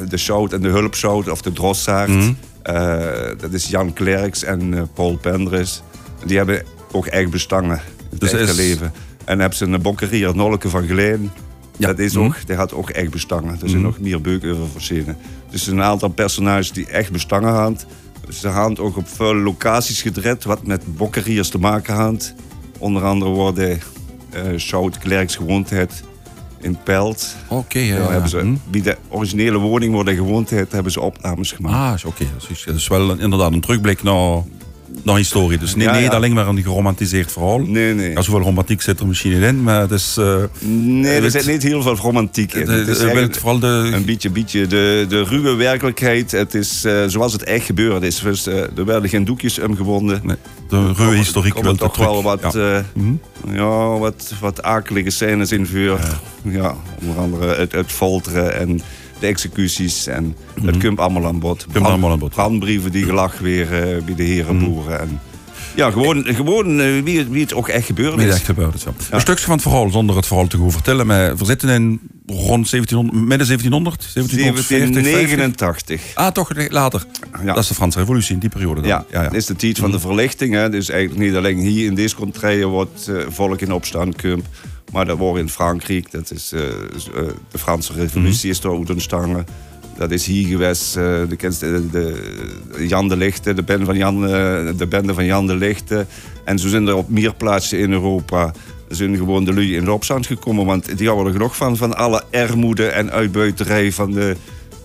de 0.10 0.18
Schout 0.18 0.54
en 0.54 0.62
de 0.62 0.68
Hulpschout 0.70 1.30
of 1.30 1.42
de 1.42 1.52
Drossaard. 1.52 2.10
Mhm. 2.10 2.34
Eh, 2.62 3.02
dat 3.38 3.54
is 3.54 3.68
Jan 3.68 3.94
Klerks 3.94 4.44
en 4.44 4.74
eh, 4.74 4.82
Paul 4.94 5.18
Pendres. 5.18 5.82
Die 6.26 6.38
hebben 6.38 6.64
ook 6.92 7.06
echt 7.06 7.30
bestangen 7.30 7.76
in 7.98 8.08
het 8.10 8.20
Dus 8.20 8.32
echte 8.32 8.46
is- 8.52 8.56
leven. 8.58 8.94
En 9.26 9.40
hebben 9.40 9.58
ze 9.58 9.66
een 9.66 9.82
bokkerier 9.82 10.36
Nolke 10.36 10.70
van 10.70 10.86
Geleen. 10.88 11.32
Ja. 11.78 11.88
Dat 11.88 12.00
is 12.00 12.14
Mhm. 12.14 12.26
ook, 12.26 12.36
die 12.46 12.56
had 12.56 12.74
ook 12.74 12.90
echt 12.90 13.10
bestangen. 13.12 13.58
Er 13.62 13.70
zijn 13.70 13.82
nog 13.82 14.00
meer 14.00 14.22
beuken 14.22 14.52
over 14.52 14.68
verschenen. 14.72 15.18
Dus 15.50 15.68
een 15.68 15.82
aantal 15.82 16.10
personages 16.10 16.72
die 16.72 16.88
echt 16.88 17.12
bestangen 17.12 17.54
hadden. 17.54 17.80
Ze 18.30 18.48
hadden 18.48 18.84
ook 18.86 18.98
op 18.98 19.08
veel 19.08 19.36
locaties 19.36 20.02
gedreid 20.02 20.44
wat 20.44 20.66
met 20.66 20.98
bokkeriers 20.98 21.50
te 21.50 21.58
maken 21.58 21.94
had. 21.94 22.34
Onder 22.78 23.04
andere 23.04 23.32
worden 23.32 23.80
eh 24.30 24.42
Schout 24.56 24.98
Klerks 24.98 25.36
gewoond 25.36 25.70
heeft 25.70 26.04
in 26.64 26.78
Pelt. 26.84 27.36
Oké, 27.48 27.80
ja, 27.80 27.86
Ja, 27.96 28.02
ja. 28.02 28.10
hebben 28.12 28.30
ze, 28.30 28.38
Hm. 28.38 28.56
Bij 28.70 28.82
de 28.82 28.98
originele 29.10 29.58
woning 29.58 29.96
waar 29.96 30.06
hij 30.06 30.16
gewoond 30.16 30.50
heeft, 30.50 30.72
hebben 30.72 30.92
ze 30.92 31.02
opnames 31.02 31.52
gemaakt. 31.52 32.04
Ah, 32.04 32.10
oké. 32.12 32.26
Dat, 32.40 32.50
is, 32.50 32.64
dat 32.64 32.76
is 32.76 32.88
wel 32.88 33.10
een- 33.10 33.20
inderdaad 33.20 33.52
een 33.54 33.62
terugblik 33.62 34.04
naar, 34.04 34.42
naar 35.04 35.16
historie. 35.18 35.58
Dus 35.58 35.76
nee, 35.76 35.88
Ja, 35.88 35.98
ja. 35.98 36.10
alleen 36.10 36.34
maar 36.34 36.48
een 36.48 36.62
geromantiseerd 36.64 37.32
verhaal. 37.32 37.60
Nee, 37.60 37.94
nee. 37.94 38.12
Ja, 38.12 38.22
zoveel 38.22 38.42
romantiek 38.42 38.82
zit 38.82 39.00
er 39.00 39.08
misschien 39.08 39.32
niet 39.34 39.42
in, 39.42 39.64
maar 39.64 39.82
het 39.82 39.92
is... 39.92 40.16
eh, 40.20 40.36
Nee, 40.60 41.20
er 41.22 41.32
zit 41.32 41.46
niet 41.48 41.64
heel 41.64 41.82
veel 41.82 41.96
romantiek 41.96 42.54
in. 42.54 42.66
de- 42.66 42.72
Het 42.72 42.88
is 42.88 43.38
vooral 43.38 43.60
de... 43.60 43.90
een 43.94 44.06
beetje, 44.06 44.30
beetje 44.30 44.68
de, 44.68 45.06
de 45.10 45.24
ruwe 45.24 45.54
werkelijkheid. 45.56 46.32
Het 46.32 46.54
is 46.54 46.86
eh, 46.86 47.04
zoals 47.08 47.34
het 47.34 47.44
echt 47.44 47.66
gebeurd 47.66 48.04
is. 48.04 48.20
Dus, 48.20 48.48
eh, 48.48 48.56
er 48.78 48.86
werden 48.86 49.10
geen 49.10 49.26
doekjes 49.26 49.60
omgewonden. 49.60 50.20
Nee, 50.24 50.36
de 50.70 50.94
ruwe 50.94 51.16
historiek 51.16 51.56
Er 51.58 51.64
wil 51.64 51.76
toch 51.76 51.94
terug. 51.94 52.08
wel 52.10 52.24
wat, 52.24 52.54
Ja. 52.54 52.84
Mhm. 52.94 53.14
ja, 53.54 53.98
wat, 53.98 54.34
wat 54.40 54.64
akelige 54.64 55.10
scènes 55.10 55.52
in 55.52 55.66
vuur. 55.66 56.00
Ja. 56.44 56.76
onder 57.02 57.18
andere 57.18 57.56
het, 57.56 57.72
het 57.72 57.92
folteren 57.92 58.56
en 58.60 58.82
de 59.24 59.30
executies. 59.30 60.08
En 60.08 60.36
het 60.64 60.78
komt 60.78 61.00
allemaal 61.00 61.26
aan 61.26 61.40
bod. 61.40 61.66
Mhm. 61.74 61.86
allemaal 61.86 62.12
aan 62.12 62.20
bod. 62.20 62.30
Brandbrieven 62.32 62.92
die 62.92 63.06
gelach 63.06 63.40
weer 63.40 63.74
eh, 63.74 64.04
bij 64.04 64.16
de 64.16 64.24
herenboeren. 64.24 65.00
En, 65.00 65.20
ja, 65.76 65.92
gewoon, 65.92 66.24
gewoon 66.26 66.80
eh, 66.80 67.04
wie, 67.04 67.18
het- 67.18 67.30
wie 67.30 67.42
het 67.42 67.54
ook 67.54 67.68
echt 67.68 67.86
gebeurd 67.86 68.20
is. 68.20 68.34
echt 68.34 68.46
gebeurd 68.46 68.74
is, 68.76 68.84
ja. 68.84 68.92
Een 69.12 69.22
stukje 69.22 69.44
van 69.46 69.54
het 69.54 69.62
verhaal, 69.62 69.90
zonder 69.90 70.16
het 70.16 70.26
verhaal 70.28 70.48
te 70.48 70.58
gaan 70.58 70.72
vertellen. 70.72 71.08
Maar 71.08 71.38
we 71.38 71.46
zitten 71.46 71.70
in 71.70 72.00
rond 72.28 72.70
1700, 72.70 73.28
midden 73.28 73.48
1700, 73.48 74.02
1740, 74.14 74.66
50. 74.66 75.04
1789. 75.04 76.02
Ah, 76.16 76.28
toch 76.32 76.70
later. 76.72 77.06
Ja. 77.44 77.54
Dat 77.54 77.64
is 77.64 77.68
de 77.68 77.74
Franse 77.74 78.00
revolutie 78.00 78.34
in 78.34 78.40
die 78.40 78.50
periode 78.50 78.82
dan. 78.82 78.90
Ja, 79.12 79.24
dat 79.24 79.34
is 79.34 79.46
de 79.46 79.56
tijd 79.56 79.78
van 79.78 79.92
de 79.92 80.00
verlichting. 80.00 80.54
Hè. 80.54 80.70
Dus 80.70 80.90
eigenlijk 80.90 81.26
niet 81.28 81.36
alleen 81.36 81.58
hier 81.58 81.86
in 81.86 81.96
deze 81.96 82.16
contraien 82.16 82.68
wordt 82.68 83.08
eh, 83.08 83.16
volk 83.30 83.62
in 83.62 83.72
opstand 83.74 84.22
komt. 84.22 84.46
Maar 84.94 85.06
dat 85.06 85.18
wordt 85.18 85.40
in 85.40 85.50
Frankrijk. 85.50 86.12
Dat 86.12 86.32
is, 86.32 86.52
eh, 86.52 86.62
is, 86.96 87.08
eh, 87.16 87.22
de 87.52 87.58
Franse 87.58 87.94
revolutie 87.94 88.50
is 88.50 88.62
daar 88.62 88.78
uit 88.78 88.90
ontstaan. 88.90 89.46
Dat 89.98 90.12
is 90.12 90.26
hier 90.26 90.48
geweest. 90.48 90.96
eh, 90.98 91.04
de, 91.04 91.36
de, 91.60 91.88
de- 91.92 92.88
Jan 92.88 93.08
de 93.10 93.18
Lichte, 93.18 93.54
de 93.54 93.64
bende 93.64 93.86
van 93.86 93.98
Jan, 93.98 94.22
de, 94.22 94.86
bende 94.90 95.14
van 95.14 95.26
Jan 95.26 95.48
de 95.48 95.56
Lichte. 95.56 96.06
En 96.46 96.60
zo 96.60 96.68
zijn 96.68 96.88
er 96.88 96.96
op 96.96 97.10
meer 97.10 97.34
plaatsen 97.34 97.80
in 97.80 97.92
Europa 97.92 98.54
zijn 98.88 99.18
gewoon 99.18 99.44
de 99.46 99.54
lui 99.54 99.76
in 99.76 99.86
de 99.86 99.92
opstand 99.92 100.26
gekomen. 100.28 100.66
Want 100.66 100.98
die 100.98 101.08
hadden 101.08 101.26
er 101.26 101.32
genoeg 101.32 101.56
van, 101.56 101.78
van 101.78 101.96
alle 101.96 102.24
armoede 102.32 102.88
en 102.88 103.12
uitbuiterij 103.12 103.92
van 103.92 104.12
de, 104.12 104.36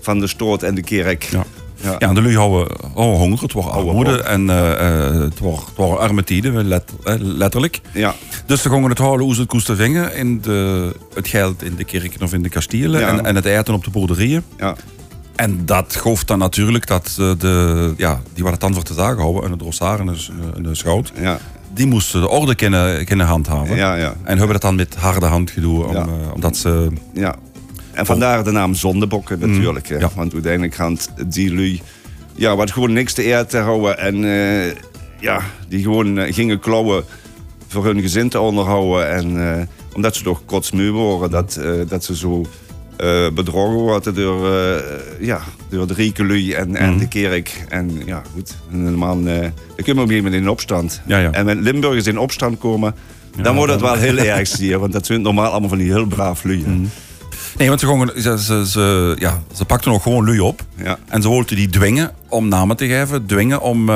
van 0.01 0.21
de 0.21 0.27
stoot 0.27 0.63
en 0.63 0.75
de 0.75 0.83
kerk. 0.83 1.23
Ja. 1.23 1.45
Ja. 1.83 1.95
Ja, 1.99 2.13
de 2.13 2.23
lui 2.23 2.37
houden, 2.37 2.77
houden 2.95 3.19
honger, 3.19 3.43
het 3.43 3.53
wordt 3.53 3.69
armoede 3.71 4.23
en 4.23 4.51
eh, 4.51 4.73
eh, 5.07 5.21
het 5.21 5.39
wordt 5.39 5.67
het 5.67 5.77
wordt 5.77 6.01
arme 6.01 6.25
tijden, 6.25 6.65
let- 6.69 6.93
eh, 7.05 7.15
letterlijk. 7.19 7.81
Ja. 7.93 8.15
Dus 8.47 8.63
ze 8.63 8.69
gingen 8.69 8.89
het 8.91 8.99
houden 8.99 9.25
hoe 9.27 9.35
ze 9.35 9.41
het 9.41 9.49
koesten 9.51 9.77
vingen 9.77 10.15
in 10.17 10.41
de, 10.41 10.93
het 11.15 11.29
geld 11.29 11.63
in 11.63 11.75
de 11.77 11.85
kerken 11.85 12.23
of 12.23 12.33
in 12.33 12.43
de 12.43 12.49
kastelen 12.49 13.09
en, 13.09 13.25
en 13.25 13.35
het 13.35 13.45
eten 13.45 13.75
op 13.75 13.85
de 13.85 13.91
boerderijen. 13.91 14.45
Ja. 14.59 14.75
En 15.37 15.67
dat 15.67 15.97
gaf 15.97 16.25
dan 16.25 16.39
natuurlijk 16.39 16.87
dat 16.87 17.15
de, 17.39 17.95
ja, 17.97 18.21
die 18.35 18.43
wat 18.43 18.53
het 18.53 18.61
dan 18.61 18.75
voor 18.75 18.83
te 18.83 18.95
zagen 18.95 19.19
houden, 19.21 19.43
en 19.45 19.51
de 19.51 19.57
drossaar 19.57 20.01
en 20.01 20.17
de, 20.63 20.75
schout, 20.75 21.13
Ja. 21.21 21.39
die 21.75 21.87
moesten 21.87 22.21
de 22.21 22.29
orde 22.29 22.55
kunnen, 22.55 23.05
kunnen 23.05 23.27
handhaven. 23.27 23.77
Ja, 23.77 23.95
ja. 23.95 24.15
En 24.23 24.37
hebben 24.39 24.53
dat 24.53 24.63
dan 24.63 24.75
met 24.75 24.95
harde 24.97 25.27
hand 25.27 25.51
gedaan, 25.51 25.71
om, 25.85 25.93
Ja. 25.95 26.07
omdat 26.35 26.57
ze... 26.57 26.89
Ja. 27.15 27.35
En 27.99 28.07
vandaar 28.07 28.45
de 28.45 28.51
naam 28.51 28.75
zondebokken 28.75 29.39
natuurlijk. 29.39 29.91
Mm, 29.91 29.99
ja. 29.99 30.11
Want 30.15 30.33
uiteindelijk 30.33 30.75
gaan 30.75 30.97
die 31.27 31.55
lui... 31.55 31.81
Ja, 32.35 32.57
wat 32.57 32.71
gewoon 32.73 32.93
niks 32.93 33.13
te 33.13 33.37
eten 33.37 33.63
houden. 33.63 33.99
En 33.99 34.25
eh, 34.25 34.75
ja, 35.21 35.41
die 35.69 35.83
gewoon 35.83 36.19
eh, 36.19 36.35
gingen 36.35 36.59
klauwen 36.59 37.05
voor 37.69 37.85
hun 37.85 38.01
gezin 38.01 38.29
te 38.29 38.41
onderhouden. 38.41 39.11
En 39.11 39.57
eh, 39.59 39.63
omdat 39.95 40.17
ze 40.17 40.23
toch 40.23 40.45
kotsmuur 40.45 40.93
waren, 40.93 41.31
dat, 41.31 41.61
dat 41.89 42.05
ze 42.05 42.17
zo 42.17 42.47
bedrogen 43.35 43.79
worden 43.79 44.15
door, 44.15 44.49
ja, 45.21 45.41
door 45.71 45.87
de 45.87 45.95
rijke 45.95 46.25
lui 46.27 46.53
en, 46.53 46.77
en 46.77 46.91
Mhm. 46.91 46.99
de 46.99 47.09
kerk. 47.09 47.65
En 47.69 48.03
ja, 48.07 48.23
goed. 48.35 48.57
En 48.73 48.79
een 48.79 48.95
man, 48.95 49.25
dan 49.25 49.33
kun 49.77 49.85
je 49.85 49.93
op 49.93 49.97
een 49.97 49.97
gegeven 49.99 50.17
moment 50.25 50.35
in 50.35 50.49
opstand. 50.49 51.01
Ja, 51.07 51.19
ja. 51.19 51.31
En 51.33 51.45
met 51.45 51.59
Limburgers 51.61 52.07
in 52.07 52.19
opstand 52.19 52.59
komen, 52.59 52.95
dan 53.43 53.57
wordt 53.57 53.73
het 53.73 53.81
wel 53.81 53.95
heel 53.95 54.17
erg 54.19 54.49
zie 54.49 54.69
je, 54.69 54.79
Want 54.79 54.93
dat 54.93 55.07
zijn 55.07 55.23
normaal 55.23 55.51
allemaal 55.51 55.69
van 55.69 55.79
die 55.79 55.93
heel 55.93 56.07
braaf 56.07 56.45
lui. 56.45 56.65
Nee, 57.57 57.69
want 57.69 57.81
ze, 57.81 57.87
gingen, 57.87 58.23
ze, 58.23 58.39
ze, 58.43 58.67
ze, 58.69 59.15
ja, 59.19 59.43
ze 59.55 59.65
pakten 59.65 59.91
nog 59.91 60.03
gewoon 60.03 60.25
lui 60.25 60.41
op. 60.41 60.63
Ja. 60.83 60.99
En 61.09 61.23
ze 61.23 61.29
wilden 61.29 61.57
die 61.57 61.69
dwingen 61.69 62.11
om 62.29 62.49
namen 62.49 62.77
te 62.77 62.87
geven. 62.87 63.27
Dwingen 63.27 63.61
om... 63.61 63.89
eh, 63.89 63.95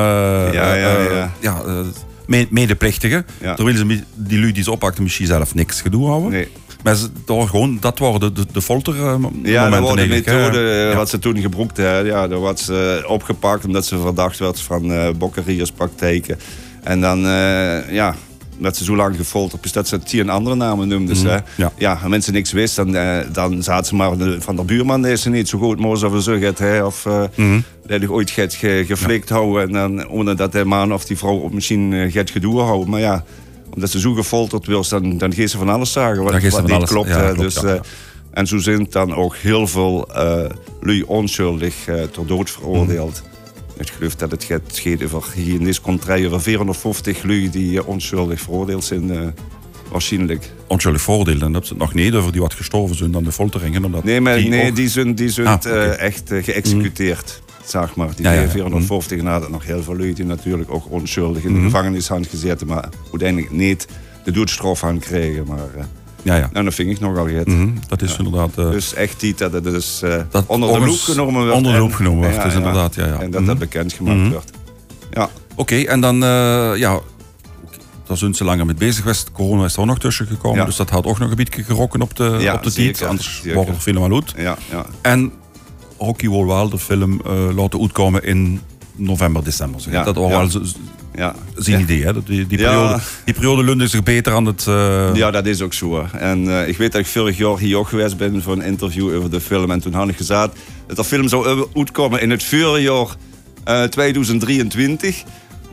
Ja, 0.53 0.75
ja, 0.75 0.97
eh, 0.97 1.05
ja. 1.17 1.33
ja, 1.41 1.63
eh, 1.67 1.79
me- 2.27 2.47
medeplichtigen. 2.51 3.27
Ja. 3.41 3.55
Terwijl 3.55 3.77
ze 3.77 4.01
die 4.15 4.39
lui 4.41 4.53
die 4.53 4.63
ze 4.63 4.71
oppakten 4.71 5.03
misschien 5.03 5.27
zelf 5.27 5.55
niks 5.55 5.81
gedoe 5.81 6.07
houden. 6.09 6.31
Nee. 6.31 6.49
Maar 6.83 6.95
ze, 6.95 7.09
dat, 7.25 7.37
waren 7.37 7.49
gewoon, 7.51 7.77
dat 7.81 7.99
waren 7.99 8.21
de, 8.21 8.33
de, 8.33 8.47
de 8.53 8.63
folter 8.63 8.95
eh, 9.07 9.17
m- 9.17 9.29
Ja, 9.43 9.71
dat 9.71 9.97
de 9.97 10.07
methode 10.07 10.71
eh, 10.71 10.91
Ja. 10.91 10.97
wat 10.97 11.09
ze 11.09 11.19
toen 11.19 11.41
gebruikt 11.41 11.77
hebben. 11.77 12.13
Ja, 12.13 12.29
dat 12.29 12.41
was 12.41 12.69
eh, 12.69 12.77
opgepakt 13.07 13.65
omdat 13.65 13.87
ze 13.87 13.99
verdacht 13.99 14.39
werd 14.39 14.61
van 14.61 14.93
eh 14.93 15.09
bokkerierspraktijken. 15.19 16.39
En 16.83 17.01
dan, 17.01 17.27
eh, 17.27 17.93
ja, 17.93 18.15
dat 18.63 18.77
ze 18.77 18.85
zo 18.85 18.97
lang 18.97 19.17
gefolterd 19.17 19.65
is 19.65 19.73
dat 19.73 19.89
ze 19.89 19.99
tien 19.99 20.29
andere 20.31 20.57
namen 20.57 20.89
noemden. 20.89 21.17
hè. 21.17 21.23
Mhm. 21.37 21.41
ja. 21.57 21.73
ja, 21.79 22.01
en 22.05 22.11
mensen 22.11 22.33
niks 22.33 22.53
wisten, 22.53 22.93
dan, 22.93 23.03
eh, 23.03 23.19
dan 23.33 23.63
zaten 23.63 23.87
ze 23.87 23.95
maar 23.95 24.17
de- 24.17 24.41
van 24.41 24.57
de 24.57 24.65
buurman 24.65 25.03
deze 25.03 25.31
niet 25.31 25.49
zo 25.49 25.59
goed 25.59 25.79
moest 25.79 26.03
of 26.05 26.23
zo 26.23 26.39
gaat 26.39 26.59
hij 26.59 26.83
of 26.83 27.05
Mhm. 27.37 27.61
dat 27.87 27.99
hij 28.01 28.09
ooit 28.09 28.31
gaat 28.31 28.55
ge, 28.55 28.85
geflikt 28.87 29.29
houden 29.29 29.63
en 29.63 29.73
dan 29.73 30.09
onder 30.09 30.37
dat 30.37 30.53
de 30.53 30.65
man 30.65 30.93
of 30.93 31.05
die 31.05 31.19
vrouw 31.19 31.49
misschien 31.53 31.93
eh, 31.93 32.13
gaat 32.13 32.31
gedoe 32.31 32.61
houden. 32.61 32.91
Maar 32.91 33.01
ja, 33.01 33.25
omdat 33.75 33.91
ze 33.91 34.01
zo 34.01 34.13
gefolterd 34.13 34.67
wil, 34.67 34.85
dan, 34.89 35.19
dan 35.19 35.35
geeft 35.35 35.51
ze 35.51 35.59
van 35.59 35.69
alles 35.69 35.93
zagen 35.93 36.23
wat, 36.23 36.33
niet 36.43 36.73
alles- 36.73 36.91
klopt. 36.91 37.09
ja, 37.09 37.17
hè. 37.21 37.33
klopt, 37.33 37.41
dus, 37.41 37.55
ja, 37.63 37.69
eh, 37.75 37.81
en 38.31 38.47
zo 38.47 38.59
zijn 38.59 38.87
dan 38.91 39.15
ook 39.15 39.37
heel 39.37 39.67
veel 39.67 40.09
uh, 40.17 40.45
lui 40.81 41.03
onschuldig 41.03 41.87
eh, 41.87 42.03
ter 42.03 42.27
dood 42.27 42.51
veroordeeld. 42.51 43.23
Ik 43.79 43.89
geloof 43.91 44.15
dat 44.15 44.31
het 44.31 44.45
gaat 44.45 44.61
scheten 44.67 45.09
voor 45.09 45.27
hier 45.35 45.55
in 45.55 45.65
deze 45.65 45.81
contraille 45.81 46.27
over 46.27 46.41
450 46.41 47.23
lui 47.23 47.51
die 47.51 47.79
eh, 47.79 47.89
onschuldig 47.89 48.41
veroordeeld 48.41 48.85
zijn. 48.85 49.11
eh, 49.11 49.27
waarschijnlijk. 49.91 50.51
Onschuldig. 50.67 51.05
Dan 51.07 51.39
hebben 51.41 51.65
ze 51.67 51.69
het 51.73 51.79
nog 51.83 51.95
niet 51.95 52.15
over 52.15 52.33
die 52.33 52.41
wat 52.41 52.55
gestorven 52.55 52.97
zijn 52.97 53.11
dan 53.11 53.25
de 53.25 53.33
folteringen. 53.33 53.85
Omdat 53.85 54.05
Nee, 54.05 54.21
maar 54.21 54.37
die 54.37 54.49
nee, 54.49 54.69
ook- 54.71 54.77
die 54.77 54.89
zijn, 54.89 55.15
die 55.15 55.29
zijn 55.31 55.47
Ah, 55.47 55.65
eh, 55.65 55.99
echt 55.99 56.31
geëxecuteerd. 56.43 57.43
Zeg 57.65 57.95
maar. 57.95 58.15
Die 58.17 58.25
Ja, 58.25 58.33
ja, 58.33 58.41
ja. 58.41 58.49
450 58.49 59.19
en 59.19 59.27
hadden 59.27 59.51
nog 59.51 59.65
heel 59.65 59.83
veel 59.83 59.97
lui 59.97 60.13
die 60.15 60.25
natuurlijk 60.25 60.71
ook 60.73 60.91
onschuldig 60.91 61.43
in 61.45 61.55
de 61.55 61.61
gevangenis 61.61 62.09
hadden 62.09 62.27
gezeten, 62.29 62.67
maar 62.67 62.89
uiteindelijk 63.11 63.53
niet 63.53 63.87
de 64.25 64.31
doodstraf 64.31 64.85
aan 64.85 64.99
kregen. 64.99 65.45
Maar 65.47 65.89
Ja, 66.23 66.37
ja. 66.37 66.49
nou, 66.53 66.65
dat 66.65 66.75
vind 66.75 66.91
ik 66.91 67.01
nogal 67.01 67.27
gek. 67.27 67.47
Mhm, 67.47 67.69
dat 67.89 68.03
is 68.03 68.17
inderdaad... 68.17 68.59
eh, 68.59 68.71
Dus 68.71 68.95
echt 68.95 69.23
niet 69.23 69.39
dat 69.39 69.53
het 69.53 69.65
dus, 69.65 70.03
eh, 70.03 70.21
Dat 70.31 70.45
onder 70.47 70.73
de 70.81 70.87
loep 70.87 70.99
genomen 71.01 71.41
wordt. 71.41 71.57
onder 71.57 71.73
de 71.73 71.79
loep 71.79 71.93
genomen 71.93 72.29
wordt, 72.31 72.43
dus 72.45 72.55
inderdaad, 72.55 72.95
ja, 72.95 73.07
ja. 73.07 73.19
En 73.21 73.31
dat 73.31 73.41
Mhm. 73.41 73.49
dat 73.49 73.59
bekendgemaakt 73.59 74.19
Mhm. 74.19 74.31
wordt. 74.31 74.51
Ja, 75.11 75.29
Oké, 75.57 75.77
en 75.77 76.01
dan, 76.01 76.23
eh, 76.23 76.73
ja, 76.77 77.01
daar 78.07 78.17
zijn 78.17 78.35
ze 78.35 78.45
langer 78.45 78.67
mee 78.67 78.75
bezig 78.75 79.01
geweest. 79.03 79.33
Corona 79.33 79.65
is 79.65 79.75
er 79.75 79.81
ook 79.81 79.87
nog 79.87 79.99
tussen 79.99 80.27
gekomen, 80.27 80.59
Ja. 80.59 80.65
dus 80.65 80.77
dat 80.77 80.91
had 80.91 81.05
ook 81.07 81.19
nog 81.19 81.31
een 81.31 81.37
beetje 81.37 81.63
gerokken 81.63 82.01
op 82.03 82.17
de, 82.17 82.37
Ja, 82.41 82.55
op 82.55 82.63
de 82.63 82.71
zeker. 82.71 83.07
Anders 83.07 83.43
wordt 83.55 83.69
er 83.69 83.75
film 83.75 84.09
wel 84.09 84.15
uit. 84.15 84.35
ja, 84.37 84.57
ja. 84.71 84.87
En 85.03 85.33
Rocky 85.99 86.29
Walwal, 86.29 86.69
de 86.69 86.79
film, 86.79 87.21
laten 87.55 87.81
uitkomen 87.81 88.25
in 88.25 88.61
november, 88.97 89.45
december. 89.45 89.81
Zeg. 89.81 89.93
Ja, 89.93 90.03
dat 90.05 90.15
was 90.17 90.31
ja. 90.31 90.37
wel 90.61 90.63
ja. 91.15 91.35
zijn 91.57 91.77
Ja. 91.79 91.83
idee. 91.83 92.03
Hè? 92.05 92.13
Die, 92.25 92.47
die, 92.47 92.59
Ja. 92.59 92.65
periode, 92.71 93.01
die 93.25 93.35
periode 93.35 93.63
lunde 93.65 93.87
zich 93.87 94.03
beter 94.03 94.33
aan 94.33 94.47
het... 94.47 94.67
eh, 94.67 95.15
Ja, 95.15 95.31
dat 95.31 95.47
is 95.47 95.61
ook 95.61 95.73
zo. 95.75 96.07
En 96.13 96.49
eh, 96.61 96.69
ik 96.69 96.77
weet 96.77 96.93
dat 96.93 97.01
ik 97.01 97.07
vorig 97.07 97.39
jaar 97.39 97.59
hier 97.59 97.77
ook 97.77 97.89
geweest 97.89 98.17
ben 98.17 98.43
voor 98.43 98.53
een 98.53 98.63
interview 98.63 99.15
over 99.17 99.31
de 99.31 99.41
film. 99.41 99.71
En 99.71 99.81
toen 99.81 99.93
had 99.93 100.09
ik 100.09 100.17
gezegd 100.17 100.51
dat 100.87 100.97
de 100.97 101.05
film 101.05 101.29
zou 101.29 101.67
uitkomen 101.75 102.21
in 102.21 102.31
het 102.31 102.45
voorjaar 102.45 103.07
eh 103.65 103.83
2023. 103.83 105.23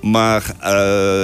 Maar 0.02 0.44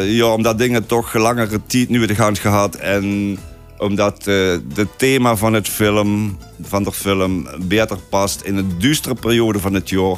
ja, 0.06 0.26
omdat 0.26 0.58
dingen 0.58 0.86
toch 0.86 1.14
langere 1.14 1.60
tijd 1.68 1.90
nu 1.90 2.08
te 2.08 2.16
gaan 2.16 2.36
gehad. 2.38 2.76
En 2.76 3.38
omdat 3.78 4.26
het 4.74 4.88
thema 4.98 5.36
van 5.36 5.54
het 5.54 5.70
film, 5.70 6.38
van 6.62 6.84
de 6.84 6.92
film 6.92 7.48
beter 7.62 7.98
past 8.10 8.42
in 8.42 8.58
een 8.58 8.72
duistere 8.80 9.16
periode 9.16 9.60
van 9.60 9.74
het 9.74 9.90
jaar. 9.90 10.18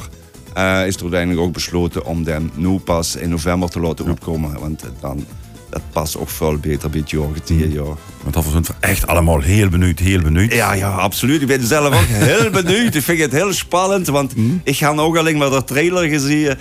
Eh, 0.58 0.86
is 0.86 0.94
er 0.96 1.02
uiteindelijk 1.02 1.40
ook 1.40 1.52
besloten 1.52 2.04
om 2.04 2.26
hem 2.26 2.50
nu 2.54 2.78
pas 2.78 3.16
in 3.16 3.28
november 3.28 3.68
te 3.68 3.80
laten 3.80 4.06
uitkomen. 4.06 4.60
Want 4.60 4.82
dan, 5.00 5.24
dat 5.70 5.80
past 5.92 6.16
ook 6.16 6.30
veel 6.30 6.56
beter 6.56 6.90
bij 6.90 7.00
het 7.00 7.10
jaar. 7.10 7.28
Ja. 7.68 7.82
Want 8.22 8.34
dat 8.34 8.44
was 8.44 8.54
echt 8.80 9.06
allemaal 9.06 9.40
heel 9.40 9.68
benieuwd, 9.68 9.98
heel 9.98 10.22
benieuwd. 10.22 10.52
Ja, 10.52 10.72
ja, 10.72 10.90
absoluut. 10.90 11.40
Ik 11.40 11.46
ben 11.46 11.66
zelf 11.66 11.86
ook 11.86 12.06
heel 12.06 12.50
benieuwd. 12.62 12.94
Ik 12.94 13.02
vind 13.02 13.20
het 13.20 13.32
heel 13.32 13.52
spannend, 13.52 14.06
want 14.06 14.32
ik 14.62 14.76
ga 14.76 14.94
ook 14.94 15.16
alleen 15.16 15.36
maar 15.36 15.50
de 15.50 15.64
trailer 15.64 16.08
gezien. 16.08 16.56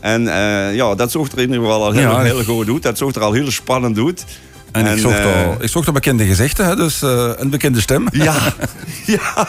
En 0.00 0.28
eh, 0.28 0.74
ja, 0.74 0.94
dat 0.94 1.10
zag 1.10 1.32
er 1.32 1.38
in 1.38 1.44
ieder 1.44 1.56
geval 1.60 1.84
al 1.84 1.92
heel, 1.92 2.10
Ja. 2.10 2.22
heel 2.22 2.44
goed 2.44 2.68
uit. 2.68 2.82
Dat 2.82 2.98
zag 2.98 3.14
er 3.14 3.22
al 3.22 3.32
heel 3.32 3.50
spannend 3.50 3.98
uit. 3.98 4.24
En, 4.72 4.86
ik, 4.86 4.98
zocht 4.98 5.18
eh, 5.18 5.46
al, 5.46 5.56
ik 5.60 5.68
zocht 5.68 5.86
al 5.86 5.92
bekende 5.92 6.24
gezichten, 6.24 6.66
hè, 6.66 6.76
dus 6.76 7.02
een 7.36 7.50
bekende 7.50 7.80
stem. 7.80 8.06
Ja, 8.10 8.54
ja, 9.16 9.46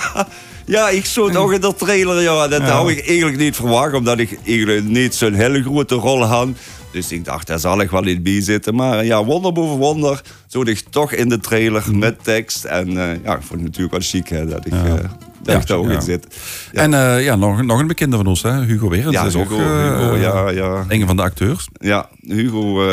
ja, 0.66 0.90
ik 0.90 1.06
het 1.16 1.36
ook 1.36 1.54
in 1.54 1.62
de 1.62 1.76
trailer. 1.76 2.22
Ja. 2.22 2.48
Dat 2.48 2.62
had 2.62 2.90
ik 2.90 3.08
eigenlijk 3.08 3.38
niet 3.38 3.56
verwacht, 3.56 3.94
omdat 3.94 4.20
ik 4.20 4.40
eigenlijk 4.46 4.84
niet 4.84 5.16
zo'n 5.16 5.34
hele 5.34 5.64
grote 5.64 5.96
rol 5.96 6.24
had. 6.24 6.48
Dus 6.92 7.12
ik 7.12 7.26
dacht, 7.26 7.48
daar 7.48 7.60
zal 7.60 7.82
ik 7.82 7.90
wel 7.90 8.06
in 8.06 8.24
bij 8.24 8.42
zitten. 8.42 8.76
Maar 8.76 9.06
ja, 9.06 9.24
wonder 9.24 9.54
boven 9.54 9.78
wonder, 9.78 10.22
zag 10.48 10.64
ik 10.64 10.84
toch 10.90 11.12
in 11.12 11.30
de 11.30 11.40
trailer 11.40 11.96
met 11.96 12.24
tekst. 12.24 12.64
En 12.64 12.88
eh, 12.88 13.24
ja, 13.24 13.36
ik 13.36 13.42
vond 13.42 13.50
het 13.50 13.62
natuurlijk 13.62 13.92
wel 13.92 14.02
chic 14.02 14.28
hè, 14.28 14.46
dat 14.46 14.66
ik, 14.66 14.74
eh, 14.74 14.84
dat 14.84 15.04
Ja, 15.44 15.60
ik 15.60 15.68
daar 15.68 15.78
ook 15.78 15.88
ja. 15.88 15.94
in 15.94 16.02
zit. 16.02 16.28
Ja. 16.72 16.82
En 16.82 16.94
eh, 16.94 17.24
ja, 17.24 17.36
nog, 17.36 17.62
nog 17.62 17.80
een 17.80 17.88
bekende 17.88 18.18
van 18.18 18.28
ons, 18.28 18.42
hè? 18.42 18.64
Hugo 18.64 18.90
Werens. 18.90 19.14
Ja, 19.14 19.26
is 19.26 19.34
Hugo, 19.34 19.54
ook 19.54 19.60
Hugo, 19.60 20.16
ja, 20.16 20.50
ja. 20.50 20.86
een 20.88 21.08
van 21.08 21.16
de 21.16 21.22
acteurs. 21.22 21.68
Ja, 21.74 22.10
Hugo 22.22 22.84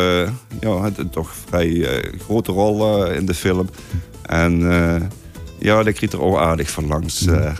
ja, 0.60 0.68
had 0.68 0.98
een 0.98 1.10
toch 1.10 1.30
vrij 1.48 2.02
grote 2.24 2.52
rol 2.52 3.06
in 3.06 3.26
de 3.26 3.34
film. 3.34 3.68
En 4.22 4.62
ja, 5.58 5.82
dat 5.82 5.94
kreeg 5.94 6.12
er 6.12 6.20
ook 6.22 6.38
aardig 6.38 6.70
van 6.70 6.86
langs. 6.86 7.26
eh, 7.26 7.52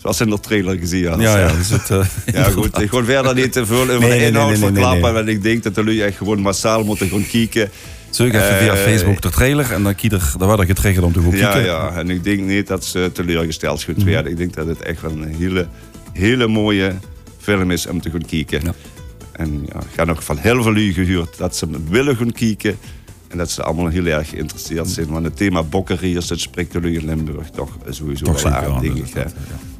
zoals 0.00 0.20
in 0.20 0.30
de 0.30 0.40
trailer 0.40 0.78
gezien 0.78 1.06
had. 1.06 1.20
Ja, 1.20 1.38
ja. 1.38 1.52
Dus 1.58 1.68
het, 1.70 1.90
eh, 1.90 2.06
Ja, 2.34 2.42
goed. 2.44 2.80
Ik 2.80 2.90
wil 2.90 3.04
verder 3.04 3.34
niet 3.34 3.52
te 3.52 3.66
veel 3.66 3.80
over 3.80 3.98
Nee, 3.98 4.08
nee, 4.08 4.18
de 4.18 4.26
inhoud 4.26 4.48
nee, 4.50 4.58
nee, 4.58 4.68
verklappen. 4.70 5.14
Want 5.14 5.28
ik 5.28 5.42
denk 5.42 5.62
dat 5.62 5.74
jullie 5.76 6.04
echt 6.04 6.16
gewoon 6.16 6.40
massaal 6.40 6.84
moeten 6.84 7.08
gaan 7.08 7.26
kijken. 7.26 7.70
Zul 8.10 8.26
ik 8.26 8.34
even 8.34 8.56
via 8.58 8.72
Eh, 8.72 8.78
Facebook 8.82 9.20
de 9.22 9.30
trailer 9.30 9.72
en 9.72 9.82
dan, 9.82 9.94
kieder, 9.94 10.32
dan 10.38 10.48
werd 10.48 10.60
er 10.60 10.66
getriggerd 10.66 11.04
om 11.04 11.12
te 11.12 11.20
gaan 11.20 11.30
Ja, 11.36 11.52
kijken. 11.52 11.62
ja. 11.70 11.92
En 11.94 12.10
ik 12.10 12.24
denk 12.24 12.40
niet 12.40 12.66
dat 12.66 12.84
ze 12.84 13.10
teleurgesteld 13.12 13.82
gaan 13.82 14.04
werden. 14.04 14.30
Ik 14.32 14.38
denk 14.38 14.54
dat 14.54 14.66
het 14.66 14.82
echt 14.82 15.00
wel 15.00 15.10
een 15.10 15.34
hele, 15.38 15.66
hele 16.12 16.46
mooie 16.46 16.94
film 17.40 17.70
is 17.70 17.86
om 17.86 18.00
te 18.00 18.10
gaan 18.10 18.24
kijken. 18.26 18.60
Ja. 18.64 18.72
En 19.32 19.66
ja, 19.72 19.78
ik 19.80 19.86
ga 19.96 20.04
nog 20.04 20.24
van 20.24 20.36
heel 20.38 20.62
veel 20.62 20.76
u 20.76 20.92
gehuurd 20.92 21.38
dat 21.38 21.56
ze 21.56 21.66
willen 21.88 22.16
gaan 22.16 22.32
kijken. 22.32 22.76
En 23.32 23.38
dat 23.38 23.50
ze 23.50 23.62
allemaal 23.62 23.86
heel 23.86 24.06
erg 24.06 24.28
geïnteresseerd 24.28 24.88
zijn. 24.88 25.06
Want 25.06 25.24
het 25.24 25.36
thema 25.36 25.62
bokkeriers, 25.62 26.26
dat 26.26 26.40
spreekt 26.40 26.72
jullie 26.72 26.98
in 26.98 27.06
Limburg 27.06 27.50
toch 27.50 27.78
sowieso 27.88 28.24
Toch 28.24 28.42
wel 28.42 28.52
aan, 28.52 28.80
denk 28.80 28.96
dus 28.96 29.08
ik. 29.08 29.14
ja. 29.14 29.26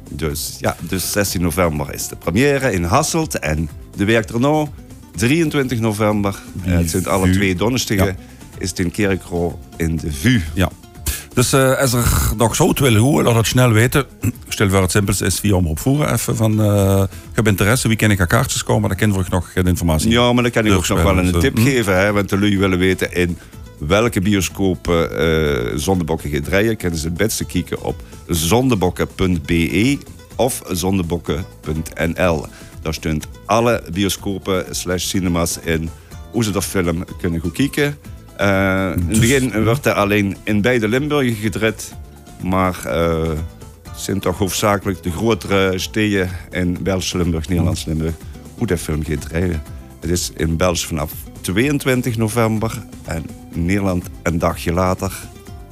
Dus 0.09 0.55
ja, 0.59 0.75
dus 0.89 1.11
16 1.11 1.41
november 1.41 1.93
is 1.93 2.07
de 2.07 2.15
première 2.15 2.71
in 2.71 2.83
Hasselt. 2.83 3.39
En 3.39 3.69
de 3.95 4.05
week 4.05 4.29
erna, 4.29 4.67
23 5.15 5.79
november, 5.79 6.41
het 6.61 6.89
zijn 6.89 7.05
alle 7.05 7.29
twee 7.31 7.55
donderdagen, 7.55 8.17
is 8.57 8.69
het 8.69 8.79
in 8.79 8.91
Kerkro 8.91 9.59
in 9.77 9.95
de 9.95 10.11
VU. 10.11 10.41
Ja. 10.53 10.69
Dus 11.33 11.53
eh, 11.53 11.77
als 11.77 11.93
er 11.93 12.31
nog 12.37 12.55
zo 12.55 12.73
willen 12.73 13.01
horen, 13.01 13.25
laat 13.25 13.35
het 13.35 13.47
snel 13.47 13.71
weten. 13.71 14.05
Stel 14.47 14.69
voor 14.69 14.81
het 14.81 14.91
simpels 14.91 15.21
is 15.21 15.39
via 15.39 15.55
omroep 15.55 15.79
voeren 15.79 16.13
even 16.13 16.35
van 16.35 16.61
uh, 16.61 17.03
heb 17.33 17.47
interesse, 17.47 17.87
wie 17.87 17.97
ken 17.97 18.11
ik 18.11 18.19
aan 18.19 18.27
kaartjes 18.27 18.63
komen, 18.63 18.89
dan 18.89 18.97
ken 18.97 19.13
ik 19.13 19.29
nog 19.29 19.51
geen 19.51 19.67
informatie. 19.67 20.11
Ja, 20.11 20.33
maar 20.33 20.43
dan 20.43 20.51
kan 20.51 20.65
ik 20.65 20.73
ook 20.73 20.87
nog 20.87 21.03
wel 21.03 21.17
een 21.17 21.31
Dus, 21.31 21.41
tip 21.41 21.57
hm. 21.57 21.63
geven. 21.63 21.99
Hè, 21.99 22.11
want 22.11 22.29
de 22.29 22.39
lui 22.39 22.57
willen 22.57 22.77
weten 22.77 23.13
in 23.13 23.37
welke 23.77 24.21
bioscopen 24.21 25.09
uh, 25.21 25.77
zondebokken 25.77 26.29
gaat 26.29 26.47
rijden. 26.47 26.77
Kunnen 26.77 26.99
ze 26.99 27.05
het 27.05 27.17
beste 27.17 27.45
kijken 27.45 27.81
op 27.81 28.01
zondebokken.be 28.27 29.97
of 30.35 30.61
zondebokken.nl. 30.67 32.45
Daar 32.81 32.93
stond 32.93 33.27
alle 33.45 33.83
bioscopen 33.93 34.65
slash 34.69 35.03
cinemas 35.03 35.59
in 35.63 35.89
hoe 36.31 36.43
ze 36.43 36.51
de 36.51 36.61
film 36.61 37.03
kunnen 37.21 37.39
goed 37.39 37.51
kijken. 37.51 37.97
Uh, 38.41 38.91
in 38.95 39.09
het 39.09 39.19
begin 39.19 39.63
wordt 39.63 39.85
er 39.85 39.93
alleen 39.93 40.37
in 40.43 40.61
beide 40.61 40.87
Limburgen 40.87 41.35
gedreid. 41.35 41.93
Maar 42.41 42.81
uh, 42.87 43.29
het 43.89 44.01
zijn 44.01 44.19
toch 44.19 44.37
hoofdzakelijk 44.37 45.03
de 45.03 45.11
grotere 45.11 45.79
steden 45.79 46.29
in 46.49 46.77
Belgisch 46.81 47.13
Limburg, 47.13 47.47
Nederlands 47.47 47.85
Limburg, 47.85 48.13
hoe 48.57 48.67
de 48.67 48.77
film 48.77 49.03
gaat 49.03 49.25
rijden. 49.25 49.63
Het 49.99 50.09
is 50.09 50.31
in 50.35 50.57
België 50.57 50.85
vanaf 50.85 51.11
22 51.41 52.17
november 52.17 52.83
en 53.05 53.25
in 53.53 53.65
Nederland 53.65 54.05
een 54.23 54.39
dagje 54.39 54.73
later 54.73 55.11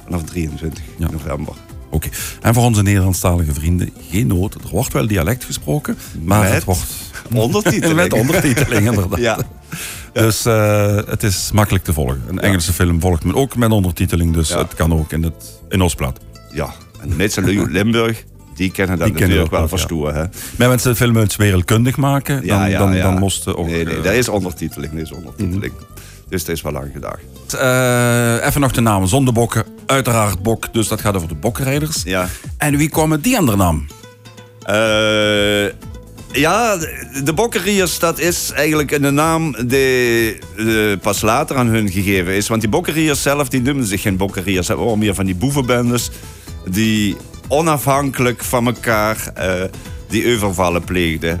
vanaf 0.04 0.22
23 0.22 0.84
ja. 0.96 1.10
november. 1.10 1.54
Oké. 1.90 2.06
Okay. 2.06 2.10
En 2.40 2.54
voor 2.54 2.64
onze 2.64 2.82
Nederlandstalige 2.82 3.54
vrienden, 3.54 3.90
geen 4.10 4.26
nood. 4.26 4.54
Er 4.54 4.60
wordt 4.70 4.92
wel 4.92 5.06
dialect 5.06 5.44
gesproken, 5.44 5.96
maar 6.22 6.40
met 6.42 6.52
het 6.52 6.64
wordt... 6.64 6.84
ondertiteling. 7.34 7.94
met 8.02 8.12
ondertiteling, 8.12 8.86
inderdaad. 8.86 9.18
ja. 9.18 9.38
Dus 10.12 10.46
uh, 10.46 10.96
het 11.06 11.22
is 11.22 11.50
makkelijk 11.52 11.84
te 11.84 11.92
volgen. 11.92 12.22
Een 12.28 12.40
Engelse 12.40 12.72
film 12.72 13.00
volgt 13.00 13.24
men 13.24 13.34
ook 13.34 13.56
met 13.56 13.70
ondertiteling, 13.70 14.34
dus 14.34 14.54
het 14.54 14.74
kan 14.74 14.92
ook 14.92 15.12
in, 15.12 15.22
het, 15.22 15.60
in 15.68 15.80
ons 15.80 15.94
plaat. 15.94 16.18
Ja, 16.52 16.72
en 17.00 17.08
de 17.08 17.14
mensen 17.14 17.44
Limburg, 17.72 18.24
die 18.54 18.70
kennen 18.70 18.98
dat 18.98 19.06
die 19.06 19.20
natuurlijk 19.20 19.50
wel 19.50 19.68
verstoren. 19.68 20.14
Ja. 20.14 20.30
Maar 20.56 20.68
mensen 20.68 20.90
de 20.90 20.96
film 20.96 21.18
uit 21.18 21.36
wereldkundig 21.36 21.96
maken, 21.96 22.36
dan, 22.36 22.44
ja, 22.44 22.66
ja, 22.66 22.78
dan, 22.78 22.96
dan 22.96 23.18
moest 23.18 23.54
ook... 23.54 23.66
Nee, 23.66 23.84
nee, 23.84 24.00
dat 24.00 24.12
is 24.12 24.28
ondertiteling. 24.28 24.92
Dat 24.92 25.02
is 25.02 25.12
ondertiteling. 25.12 25.72
Mm 25.72 25.78
-hmm. 25.78 26.02
Dus 26.32 26.44
dat 26.44 26.56
is 26.56 26.62
wel 26.62 26.72
lang 26.72 26.90
gedacht. 26.92 27.22
Uh, 27.54 28.46
even 28.46 28.60
nog 28.60 28.72
de 28.72 28.80
naam. 28.80 29.06
Zondebokken, 29.06 29.64
uiteraard 29.86 30.42
Bok. 30.42 30.72
Dus 30.72 30.88
dat 30.88 31.00
gaat 31.00 31.16
over 31.16 31.28
de 31.28 31.34
bokrijders. 31.34 32.02
Ja. 32.04 32.28
En 32.56 32.76
wie 32.76 32.88
kwam 32.88 33.08
met 33.08 33.24
die 33.24 33.38
andere 33.38 33.56
naam? 33.56 33.86
Uh, 34.66 35.91
ja, 36.32 36.76
de 37.24 37.32
Bokkeriers, 37.34 37.98
dat 37.98 38.18
is 38.18 38.50
eigenlijk 38.54 38.90
een 38.90 39.14
naam 39.14 39.56
die 39.66 40.38
uh, 40.56 40.96
pas 41.00 41.20
later 41.20 41.56
aan 41.56 41.66
hun 41.66 41.90
gegeven 41.90 42.32
is. 42.32 42.48
Want 42.48 42.60
die 42.60 42.70
Bokkeriers 42.70 43.22
zelf, 43.22 43.48
die 43.48 43.62
noemen 43.62 43.86
zich 43.86 44.02
geen 44.02 44.16
Bokkeriers. 44.16 44.66
Ze 44.66 44.74
hebben 44.74 44.98
meer 44.98 45.14
van 45.14 45.26
die 45.26 45.34
boevenbendes 45.34 46.10
die 46.70 47.16
onafhankelijk 47.48 48.44
van 48.44 48.66
elkaar 48.66 49.32
uh, 49.38 49.52
die 50.08 50.34
overvallen 50.34 50.84
pleegden. 50.84 51.40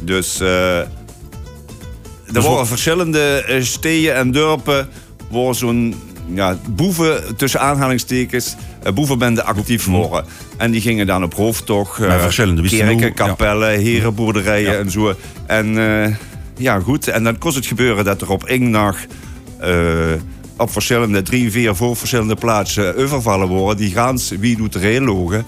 Dus 0.00 0.40
uh, 0.40 0.78
er 0.78 2.42
waren 2.42 2.66
verschillende 2.66 3.44
steden 3.60 4.14
en 4.14 4.30
dorpen 4.30 4.88
waar 5.30 5.54
zo'n 5.54 5.94
ja, 6.34 6.58
boeven, 6.70 7.36
tussen 7.36 7.60
aanhalingstekens, 7.60 8.56
uh, 8.86 8.92
boevenbenden 8.92 9.44
actief 9.44 9.86
worden. 9.86 10.24
En 10.56 10.70
die 10.70 10.80
gingen 10.80 11.06
dan 11.06 11.24
op 11.24 11.34
hoofdtocht. 11.34 12.00
Uh, 12.00 12.20
verschillende 12.20 12.68
kerken, 12.68 13.14
kapellen, 13.14 13.80
herenboerderijen 13.80 14.78
en 14.78 14.90
zo. 14.90 15.14
En 15.46 15.76
uh, 15.76 16.06
ja, 16.56 16.80
goed. 16.80 17.08
En 17.08 17.24
dan 17.24 17.38
kon 17.38 17.54
het 17.54 17.66
gebeuren 17.66 18.04
dat 18.04 18.20
er 18.22 18.30
op 18.30 18.50
nacht 18.58 19.06
op 20.56 20.72
verschillende, 20.72 21.22
drie, 21.22 21.50
vier, 21.50 21.74
voor 21.74 21.96
verschillende 21.96 22.34
plaatsen 22.34 22.96
overvallen 22.96 23.48
worden. 23.48 23.76
Die 23.76 23.92
gaans, 23.92 24.30
wie 24.38 24.56
doet 24.56 24.74
er 24.74 24.80
heel 24.80 25.00
logen. 25.00 25.44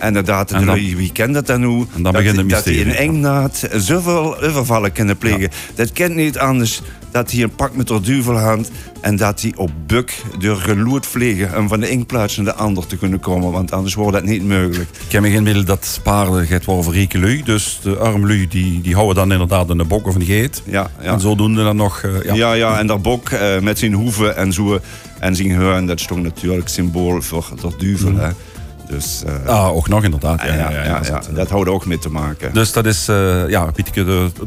En 0.00 0.06
inderdaad, 0.06 0.50
en 0.50 0.66
dan, 0.66 0.74
wie 0.74 1.12
kent 1.12 1.34
dat 1.34 1.46
dan? 1.46 1.86
En 1.94 2.02
dan 2.02 2.12
begint 2.12 2.36
de 2.36 2.46
Dat 2.46 2.64
die 2.64 2.80
in 2.80 2.94
Engnaat 2.94 3.68
zoveel 3.74 4.42
overvallen 4.42 4.92
kunnen 4.92 5.16
plegen. 5.16 5.40
Ja. 5.40 5.48
Dat 5.74 5.92
kent 5.92 6.14
niet 6.14 6.38
anders 6.38 6.82
dat 7.10 7.30
hij 7.30 7.42
een 7.42 7.54
pak 7.54 7.76
met 7.76 7.88
de 7.88 8.00
duvelhand 8.00 8.70
en 9.00 9.16
dat 9.16 9.40
hij 9.40 9.52
op 9.56 9.70
buk 9.86 10.22
door 10.38 10.56
geloerd 10.56 11.06
vliegen 11.06 11.58
om 11.58 11.68
van 11.68 11.80
de 11.80 11.88
ene 11.88 12.04
plaats 12.04 12.36
naar 12.36 12.44
de 12.44 12.54
ander 12.54 12.86
te 12.86 12.96
kunnen 12.96 13.20
komen, 13.20 13.52
want 13.52 13.72
anders 13.72 13.94
wordt 13.94 14.12
dat 14.12 14.24
niet 14.24 14.44
mogelijk. 14.44 14.88
Ik 15.06 15.12
heb 15.12 15.22
me 15.22 15.30
geen 15.30 15.42
middel 15.42 15.64
dat 15.64 16.00
paarden 16.02 16.46
gaat 16.46 16.64
worden 16.64 16.92
rieke 16.92 17.18
lui, 17.18 17.42
dus 17.42 17.80
de 17.82 17.96
arme 17.96 18.26
lui 18.26 18.48
die, 18.48 18.80
die 18.80 18.94
houden 18.94 19.14
dan 19.14 19.32
inderdaad 19.32 19.70
een 19.70 19.88
bok 19.88 20.06
of 20.06 20.14
een 20.14 20.24
geet. 20.24 20.62
Ja, 20.64 20.90
ja. 21.00 21.12
En 21.12 21.20
zodoende 21.20 21.62
dan 21.62 21.76
nog. 21.76 22.02
Uh, 22.02 22.24
ja. 22.24 22.34
ja, 22.34 22.52
ja, 22.52 22.78
en 22.78 22.86
dat 22.86 23.02
bok 23.02 23.30
uh, 23.30 23.58
met 23.58 23.78
zijn 23.78 23.92
hoeven 23.92 24.36
en 24.36 24.52
zo 24.52 24.80
en 25.18 25.36
zijn 25.36 25.56
hoorn, 25.56 25.86
dat 25.86 26.00
is 26.00 26.06
toch 26.06 26.22
natuurlijk 26.22 26.68
symbool 26.68 27.22
voor 27.22 27.46
de 27.60 27.70
duvel. 27.78 28.10
Mm. 28.10 28.32
Dus, 28.90 29.22
uh, 29.26 29.46
ah, 29.46 29.76
ook 29.76 29.88
nog 29.88 30.04
inderdaad. 30.04 30.42
Ja, 30.42 30.54
ja, 30.54 30.70
ja, 30.70 30.70
ja, 30.70 31.00
ja 31.02 31.10
dat, 31.10 31.28
dat 31.34 31.50
houdt 31.50 31.68
ook 31.68 31.86
mee 31.86 31.98
te 31.98 32.10
maken. 32.10 32.52
Dus 32.52 32.72
dat 32.72 32.86
is, 32.86 33.08
uh, 33.08 33.48
ja, 33.48 33.70
het 33.74 33.90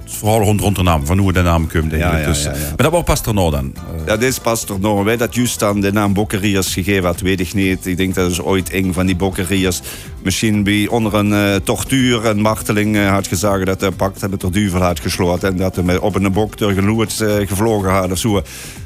verhaal 0.05 0.41
rond, 0.41 0.61
rond 0.61 0.75
de 0.75 0.83
naam, 0.83 1.05
van 1.05 1.17
hoe 1.17 1.33
de 1.33 1.41
naam 1.41 1.67
komt. 1.67 1.89
Denk 1.89 2.03
ik. 2.03 2.25
Dus, 2.25 2.45
Maar 2.45 2.73
dat 2.75 2.91
was 2.91 3.03
Pasterno 3.03 3.49
dan? 3.49 3.73
Dat 4.05 4.21
is 4.21 4.39
Pasterno. 4.39 5.03
Wij 5.03 5.17
dat 5.17 5.35
juist 5.35 5.59
dan 5.59 5.81
de 5.81 5.91
naam 5.91 6.13
Bokkeriers 6.13 6.73
gegeven 6.73 7.05
had, 7.05 7.19
weet 7.19 7.39
ik 7.39 7.53
niet. 7.53 7.85
Ik 7.85 7.97
denk 7.97 8.15
dat 8.15 8.31
is 8.31 8.41
ooit 8.41 8.73
een 8.73 8.93
van 8.93 9.05
die 9.05 9.15
Bokkeriers 9.15 9.81
misschien 10.23 10.63
bij 10.63 10.87
onder 10.87 11.13
een 11.13 11.31
uh, 11.31 11.55
tortuur 11.55 12.25
en 12.25 12.41
marteling 12.41 13.07
had 13.07 13.27
gezegd 13.27 13.65
dat 13.65 13.81
hij 13.81 13.91
pakt 13.91 14.29
met 14.29 14.41
de 14.41 14.49
duvel 14.49 14.81
had 14.81 14.99
gesloten 14.99 15.49
en 15.49 15.57
dat 15.57 15.75
hij 15.75 15.97
op 15.97 16.15
een 16.15 16.31
bok 16.31 16.57
door 16.57 16.71
geloerd 16.71 17.13
gevlogen 17.45 17.91
had 17.91 18.11
of 18.11 18.17
zo. 18.17 18.41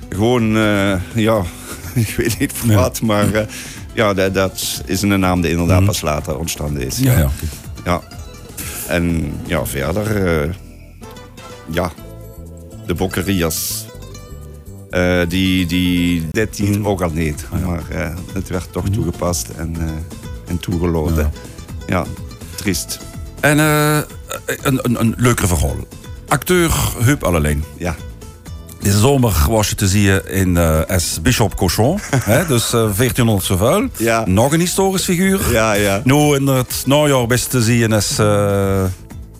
Gewoon, 0.10 0.58
ja, 1.14 1.42
ik 1.94 2.14
weet 2.18 2.40
niet 2.40 2.54
voor 2.54 2.74
wat, 2.74 3.02
maar 3.02 3.48
ja, 3.98 4.14
dat, 4.14 4.34
dat, 4.34 4.82
is 4.86 5.02
een 5.02 5.20
naam 5.20 5.42
die 5.42 5.52
inderdaad 5.52 5.86
pas 5.86 6.02
later 6.02 6.38
ontstaan 6.38 6.80
is. 6.80 6.98
Ja, 6.98 7.18
ja. 7.18 7.30
ja. 7.86 8.02
En 8.88 9.34
ja, 9.46 9.66
verder, 9.66 10.46
uh, 10.46 10.54
ja, 11.72 11.92
de 12.86 12.94
bokkerias. 12.94 13.86
Uh, 14.92 15.22
die, 15.28 15.66
die, 15.66 16.28
dit 16.32 16.56
die 16.56 16.86
ook 16.86 17.02
al 17.02 17.10
niet. 17.10 17.46
Ah, 17.52 17.60
ja. 17.60 17.66
Maar 17.66 17.84
uh, 17.92 18.16
het 18.34 18.48
werd 18.50 18.72
toch 18.72 18.90
toegepast 18.90 19.50
en, 19.50 19.76
en 20.48 20.60
toegelaten. 20.60 21.32
Ja. 21.88 21.98
ja, 21.98 22.06
triest. 22.56 23.00
En 23.40 23.58
een, 23.58 24.06
een, 24.82 25.00
een 25.00 25.14
leukere 25.18 25.48
verhaal. 25.48 25.78
Acteur 26.28 26.72
Huub 27.00 27.24
Alleen. 27.24 27.64
Ja. 27.78 27.96
Deze 28.80 29.00
zomer 29.00 29.46
was 29.50 29.70
je 29.70 29.76
te 29.76 29.88
zien 29.88 30.26
in 30.28 30.56
uh, 30.56 30.80
S. 30.98 31.22
Bishop 31.22 31.56
Cochon. 31.56 32.00
hè, 32.24 32.46
dus 32.46 32.74
uh, 32.74 32.80
1400 32.80 33.46
zoveel. 33.46 33.88
Ja. 33.98 34.24
Nog 34.26 34.54
een 34.54 34.60
historisch 34.60 35.04
figuur. 35.04 35.40
Ja, 35.52 35.74
ja. 35.74 36.02
Nu 36.04 36.36
in 36.36 36.48
het 36.48 36.84
najaar 36.86 37.28
best 37.28 37.50
te 37.50 37.62
zien 37.62 37.92
is... 37.92 38.20
Uh, 38.20 38.84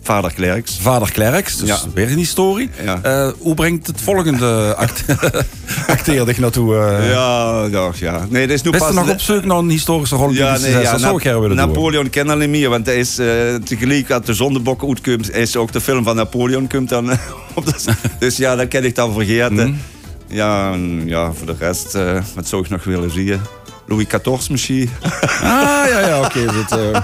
Vader 0.08 0.32
Klerks. 0.32 0.78
Vader 0.80 1.12
Klerks, 1.12 1.56
dus 1.56 1.68
ja. 1.68 1.78
weer 1.94 2.10
een 2.10 2.16
historie. 2.16 2.70
Ja. 2.84 3.00
Uh, 3.04 3.32
hoe 3.38 3.54
brengt 3.54 3.86
het 3.86 4.00
volgende 4.00 4.74
act 4.84 5.04
acteer 5.86 6.24
dich 6.26 6.38
naartoe? 6.38 6.74
Uh... 6.74 7.10
Ja, 7.10 7.64
ja, 7.70 7.90
ja. 7.94 8.26
Nee, 8.28 8.46
dat 8.46 8.56
is 8.56 8.62
nu 8.62 8.70
Best 8.70 8.84
pas... 8.84 8.94
nog 8.94 9.10
op 9.10 9.20
zoek 9.20 9.44
naar 9.44 9.58
een 9.58 9.68
historische 9.68 10.16
rol? 10.16 10.30
Ja, 10.30 10.58
nee, 10.58 10.70
ja, 10.70 10.90
dat 10.90 11.00
zou 11.00 11.16
ik 11.16 11.22
willen 11.22 11.56
Napoleon 11.56 12.10
ken 12.10 12.30
alleen 12.30 12.50
meer, 12.50 12.68
want 12.68 12.84
dat 12.84 12.94
is 12.94 13.18
uh, 13.18 13.54
tegelijk 13.54 14.08
dat 14.08 14.26
de 14.26 14.34
zondebokken 14.34 14.88
uitkomt, 14.88 15.34
is 15.34 15.56
ook 15.56 15.72
de 15.72 15.80
film 15.80 16.04
van 16.04 16.16
Napoleon 16.16 16.68
komt 16.68 16.88
dan 16.88 17.10
op 17.54 17.64
dat, 17.64 17.84
Dus 18.18 18.36
ja, 18.36 18.56
dat 18.56 18.68
ken 18.68 18.84
ik 18.84 18.94
dan 18.94 19.12
vergeten. 19.12 19.66
Mm. 19.66 19.80
Ja, 20.26 20.74
ja, 21.04 21.32
voor 21.32 21.46
de 21.46 21.54
rest, 21.58 21.94
uh, 21.94 22.20
wat 22.34 22.48
zou 22.48 22.62
ik 22.62 22.70
nog 22.70 22.84
willen 22.84 23.10
zien? 23.10 23.40
Louis 23.86 24.06
XIV 24.06 24.48
misschien. 24.50 24.90
Ah, 25.02 25.84
ja, 25.88 26.00
ja, 26.06 26.18
oké. 26.18 26.38
Okay, 26.38 27.02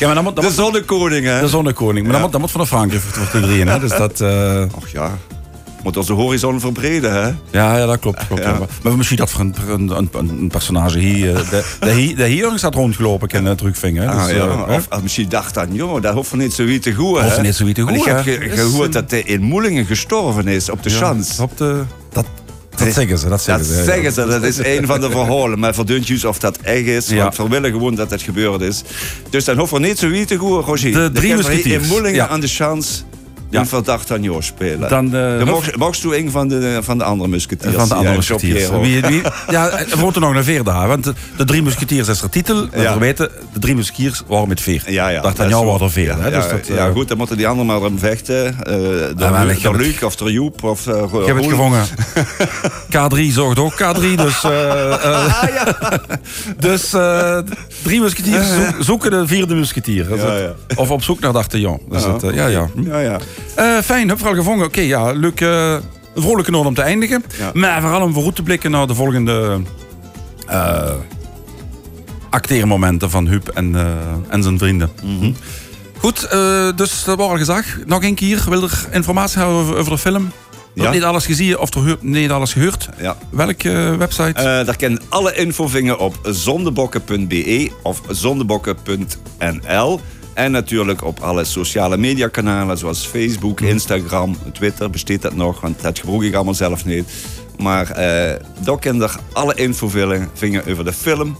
ja, 0.00 0.06
maar 0.06 0.14
dan 0.14 0.24
moet, 0.24 0.36
dan 0.36 0.44
de 0.44 0.50
zonnekoning, 0.50 1.26
hè? 1.26 1.40
De 1.40 1.48
zonnekoning. 1.48 2.06
Maar 2.06 2.06
ja. 2.06 2.12
dan, 2.12 2.20
moet, 2.20 2.32
dan 2.32 2.40
moet 2.40 2.50
van 2.50 2.66
Frankrijk 2.66 3.02
voor 3.02 3.28
te 3.28 3.40
drieën, 3.40 3.68
hè? 3.68 3.78
Dus 3.78 3.90
dat... 3.90 4.20
Uh... 4.20 4.62
Och 4.74 4.88
ja. 4.88 5.18
Moet 5.82 5.96
onze 5.96 6.12
horizon 6.12 6.60
verbreden, 6.60 7.12
hè? 7.12 7.26
Ja, 7.50 7.76
ja 7.76 7.86
dat 7.86 7.98
klopt. 7.98 8.26
klopt 8.26 8.42
ja. 8.42 8.58
Maar 8.82 8.96
misschien 8.96 9.16
dat 9.18 9.30
voor 9.30 9.40
een, 9.40 9.54
een, 9.68 9.90
een, 10.12 10.28
een 10.28 10.48
personage 10.48 10.98
hier... 10.98 11.34
De, 11.34 11.64
de, 11.80 11.90
hier, 11.92 12.16
de 12.16 12.26
hier 12.26 12.52
staat 12.54 12.74
rondgelopen 12.74 13.28
in 13.28 13.44
uh, 13.44 13.50
terugvingen. 13.50 14.08
Ah, 14.08 14.26
dus, 14.26 14.34
ja. 14.34 14.46
uh, 14.46 14.68
of, 14.68 14.86
of, 14.90 15.02
misschien 15.02 15.28
dacht 15.28 15.54
dan, 15.54 15.74
joh, 15.74 16.02
dat 16.02 16.14
hoeft 16.14 16.34
niet 16.34 16.52
zo 16.52 16.64
wie 16.64 16.78
te 16.78 16.94
goed? 16.94 17.20
Hoeft 17.20 17.42
niet 17.42 17.54
zo 17.54 17.64
wie 17.64 17.74
te 17.74 17.82
goed, 17.82 17.94
Ik 17.94 18.04
heb 18.04 18.22
ge 18.22 18.50
gehoord 18.54 18.92
dat 18.92 19.10
hij 19.10 19.22
in 19.22 19.42
Moelingen 19.42 19.86
gestorven 19.86 20.48
is, 20.48 20.70
op 20.70 20.82
de 20.82 20.90
chance. 20.90 21.42
Op 21.42 21.56
de... 21.56 21.82
Dat, 22.10 22.26
dat 22.76 22.92
zeggen 22.92 23.18
ze, 23.18 23.28
dat 23.28 23.42
zeggen 23.42 23.66
dat 23.66 23.76
ze. 23.76 23.84
Zeggen 23.84 24.12
ze, 24.12 24.26
dat 24.26 24.42
is 24.42 24.58
een 24.58 24.86
van 24.86 25.00
de 25.00 25.10
verhalen. 25.10 25.58
Maar 25.58 25.74
verduntjes 25.74 26.24
of 26.24 26.38
dat 26.38 26.56
echt 26.56 26.86
is. 26.86 27.08
Ja. 27.08 27.22
Want 27.22 27.36
we 27.36 27.48
willen 27.48 27.70
gewoon 27.70 27.94
dat 27.94 28.10
het 28.10 28.22
gebeurd 28.22 28.60
is. 28.60 28.82
Dus 29.30 29.44
dan 29.44 29.58
hoeven 29.58 29.80
we 29.80 29.86
niet 29.86 29.98
zo 29.98 30.08
wie 30.08 30.24
te 30.24 30.36
goed, 30.36 30.64
Roger. 30.64 30.92
De 30.92 31.10
drie 31.12 31.34
musketiers. 31.34 31.82
In 31.82 31.88
Moelingen 31.88 32.14
ja. 32.14 32.28
aan 32.28 32.40
de 32.40 32.48
chance 32.48 33.02
ja. 33.50 33.60
een 33.60 33.66
verdacht 33.66 34.12
aan 34.12 34.22
jou 34.22 34.42
spelen. 34.42 34.88
Dan, 34.88 35.16
uh, 35.16 35.44
mocht, 35.44 35.76
mocht 35.76 36.04
u 36.04 36.14
een 36.14 36.30
van 36.30 36.48
de, 36.48 36.78
van 36.82 36.98
de 36.98 37.04
andere 37.04 37.28
musketiers. 37.28 37.74
Van 37.74 37.88
de 37.88 37.94
andere 37.94 38.16
musketiers. 38.16 38.70
Wie, 38.70 39.00
wie, 39.00 39.22
ja, 39.50 39.70
we 39.90 39.96
moeten 40.00 40.20
nog 40.22 40.32
naar 40.32 40.44
veer 40.44 40.64
daar. 40.64 40.88
Want 40.88 41.04
de, 41.04 41.14
de 41.36 41.44
drie 41.44 41.62
musketiers 41.62 42.08
is 42.08 42.22
er 42.22 42.30
titel. 42.30 42.68
Ja. 42.74 42.92
We 42.92 42.98
weten, 42.98 43.30
de 43.52 43.58
drie 43.58 43.74
musketiers 43.74 44.22
waren 44.26 44.48
met 44.48 44.60
veer. 44.60 44.82
Ja, 44.86 45.08
ja. 45.08 45.20
Dacht 45.20 45.40
aan 45.40 45.48
jou 45.48 45.66
waren 45.66 45.86
er 45.86 45.90
veer. 45.90 46.16
Ja? 46.18 46.30
Dus 46.30 46.48
dat, 46.48 46.66
ja, 46.66 46.88
uh, 46.88 46.92
goed, 46.92 47.08
dan 47.08 47.16
moeten 47.16 47.36
die 47.36 47.48
anderen 47.48 47.66
maar 47.66 47.80
om 47.80 47.98
vechten. 47.98 48.46
Uh, 48.46 48.54
de 48.64 49.14
ja, 49.16 49.44
Luc, 49.44 49.62
Luc 49.62 50.02
of 50.02 50.16
de 50.16 50.32
Joep. 50.32 50.62
Of, 50.62 50.86
uh, 50.86 51.02
ik 51.20 51.26
heb 51.26 51.36
het 51.36 51.46
gevangen. 51.46 51.86
K3 52.96 53.32
zorgt 53.32 53.58
ook 53.58 53.72
K3. 53.72 54.14
Dus, 54.16 54.40
ja. 54.40 55.70
dus 56.68 56.94
drie 57.82 58.00
musketiers 58.00 58.48
zoeken 58.80 59.10
de 59.10 59.26
vierde 59.26 59.54
musketier. 59.54 60.06
Of 60.76 60.90
op 60.90 61.02
zoek 61.02 61.20
naar 61.20 61.32
d'Artagnan. 61.32 61.80
Dus 61.88 62.02
ja. 62.02 62.18
Dat, 62.18 62.34
ja, 62.34 62.46
ja. 62.46 62.68
ja, 62.84 62.98
ja. 62.98 63.18
Uh, 63.58 63.78
fijn, 63.78 64.08
heb 64.08 64.18
vooral 64.18 64.36
gevangen. 64.36 64.64
Oké, 64.64 64.78
okay, 64.78 64.86
ja, 64.86 65.12
leuk. 65.12 65.40
Uh, 65.40 65.76
een 66.14 66.22
vrolijke 66.22 66.50
noot 66.50 66.66
om 66.66 66.74
te 66.74 66.82
eindigen. 66.82 67.24
Ja. 67.38 67.50
Maar 67.54 67.80
vooral 67.80 68.02
om 68.02 68.12
vooruit 68.12 68.36
te 68.36 68.42
blikken 68.42 68.70
naar 68.70 68.86
de 68.86 68.94
volgende 68.94 69.60
uh, 70.48 70.90
acteermomenten 72.30 73.10
van 73.10 73.26
Huub 73.26 73.48
en, 73.48 73.74
en 74.28 74.42
zijn 74.42 74.58
vrienden. 74.58 74.90
Mm 75.02 75.18
-hmm. 75.18 75.36
Goed, 75.98 76.30
dus 76.76 77.04
dat 77.04 77.16
was 77.16 77.30
al 77.30 77.36
gezegd. 77.36 77.86
Nog 77.86 78.02
een 78.02 78.14
keer, 78.14 78.44
wil 78.48 78.62
er 78.62 78.88
informatie 78.90 79.38
hebben 79.38 79.56
over, 79.56 79.76
over 79.76 79.92
de 79.92 79.98
film? 79.98 80.32
Ja. 80.74 80.90
Niet 80.90 81.02
alles 81.02 81.26
gezien 81.26 81.58
of 81.58 81.68
niet 82.00 82.30
alles 82.30 82.52
gehoord? 82.52 82.88
Ja. 82.98 83.16
Welke 83.30 83.96
website? 83.98 84.62
daar 84.66 84.76
kan 84.76 85.00
alle 85.08 85.34
info 85.34 85.68
vinden 85.68 85.98
op 85.98 86.18
zondebokken.be 86.22 87.70
of 87.82 88.02
zondebokken.nl. 88.08 90.00
En 90.40 90.50
natuurlijk 90.50 91.04
op 91.04 91.20
alle 91.20 91.44
sociale 91.44 91.96
mediakanalen 91.96 92.78
zoals 92.78 93.06
Facebook, 93.06 93.60
Instagram, 93.60 94.36
Twitter 94.52 94.90
besteedt 94.90 95.22
dat 95.22 95.34
nog, 95.34 95.60
want 95.60 95.82
dat 95.82 95.98
gebruik 95.98 96.22
ik 96.22 96.34
allemaal 96.34 96.54
zelf 96.54 96.84
niet. 96.84 97.04
Maar 97.58 97.88
uh, 97.90 97.96
daar 98.64 98.78
kan 98.78 98.96
je 98.96 99.08
alle 99.32 99.54
info 99.54 99.88
vinden 99.88 100.66
over 100.66 100.84
de 100.84 100.92
film, 100.92 101.36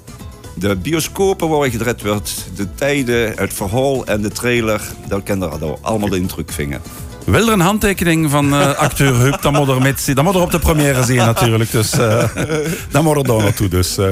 de 0.54 0.76
bioscopen 0.76 1.48
waar 1.48 1.64
je 1.64 1.70
gedraaid 1.70 2.02
wordt, 2.02 2.46
de 2.56 2.74
tijden, 2.74 3.32
het 3.36 3.52
verhaal 3.52 4.06
en 4.06 4.22
de 4.22 4.28
trailer. 4.30 4.82
Daar 5.08 5.22
kan 5.22 5.38
je 5.38 5.76
allemaal 5.80 6.14
in 6.14 6.26
terug 6.26 6.52
vinden. 6.52 6.80
Wil 7.30 7.46
er 7.46 7.52
een 7.52 7.60
handtekening 7.60 8.30
van 8.30 8.54
uh, 8.54 8.74
acteur 8.74 9.14
Huub, 9.14 9.42
dan 9.42 9.52
moet 9.52 9.68
er, 9.68 9.82
met, 9.82 10.10
dan 10.14 10.24
moet 10.24 10.34
er 10.34 10.40
op 10.40 10.50
de 10.50 10.58
première 10.58 11.04
zien 11.04 11.16
natuurlijk. 11.16 11.70
Dus 11.70 11.98
uh, 11.98 12.24
dan 12.90 13.04
moet 13.04 13.16
er 13.16 13.24
daar 13.24 13.36
naartoe. 13.42 13.68
Dus, 13.68 13.98
uh. 13.98 14.06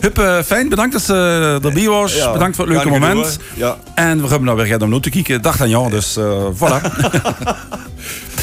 Huub, 0.00 0.44
fijn. 0.46 0.68
Bedankt 0.68 0.92
dat 0.92 1.02
ze 1.02 1.58
erbij 1.62 1.88
was. 1.88 2.14
Ja, 2.14 2.32
bedankt 2.32 2.56
voor 2.56 2.64
het 2.64 2.74
leuke 2.74 2.88
moment. 2.88 3.38
Ja. 3.54 3.76
En 3.94 4.22
we 4.22 4.28
hebben 4.28 4.44
nou 4.44 4.68
weer 4.68 4.82
om 4.82 4.90
nu 4.90 5.00
te 5.00 5.10
kijken. 5.10 5.42
Dag 5.42 5.60
aan 5.60 5.68
jou, 5.68 5.90
dus 5.90 6.18
voilà. 6.54 6.80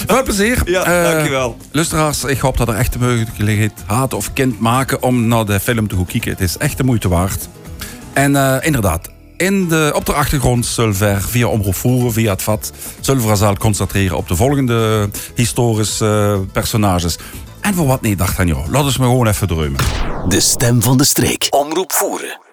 Veel 0.07 0.23
plezier. 0.23 0.61
Ja, 0.65 0.83
Eh, 0.83 1.11
dankjewel. 1.11 1.57
Luisteraars, 1.71 2.23
ik 2.23 2.39
hoop 2.39 2.57
dat 2.57 2.67
er 2.67 2.75
echt 2.75 2.93
de 2.93 2.99
mogelijkheid 2.99 3.71
haat 3.85 4.13
of 4.13 4.33
kind 4.33 4.59
maken 4.59 5.01
om 5.01 5.27
naar 5.27 5.45
de 5.45 5.59
film 5.59 5.87
te 5.87 5.95
gaan 5.95 6.05
kijken. 6.05 6.31
Het 6.31 6.41
is 6.41 6.57
echt 6.57 6.77
de 6.77 6.83
moeite 6.83 7.09
waard. 7.09 7.47
En 8.13 8.35
eh, 8.35 8.65
inderdaad, 8.65 9.09
in 9.37 9.67
de, 9.67 9.91
op 9.95 10.05
de 10.05 10.13
achtergrond 10.13 10.65
zullen 10.65 10.97
we 10.99 11.15
via 11.19 11.47
Omroep 11.47 11.75
Voeren, 11.75 12.13
via 12.13 12.31
het 12.31 12.41
vat, 12.41 12.71
zullen 12.99 13.37
we 13.37 13.57
concentreren 13.57 14.17
op 14.17 14.27
de 14.27 14.35
volgende 14.35 15.09
historische 15.35 16.05
eh, 16.05 16.51
personages. 16.51 17.17
En 17.61 17.73
voor 17.73 17.87
wat 17.87 18.01
niet 18.01 18.17
dacht 18.17 18.39
aan 18.39 18.47
jou, 18.47 18.71
laten 18.71 18.93
we 18.93 18.99
me 18.99 19.05
gewoon 19.05 19.27
even 19.27 19.47
dromen. 19.47 19.79
De 20.27 20.39
stem 20.39 20.81
van 20.81 20.97
de 20.97 21.03
streek. 21.03 21.47
Omroep 21.49 21.91
voeren. 21.91 22.46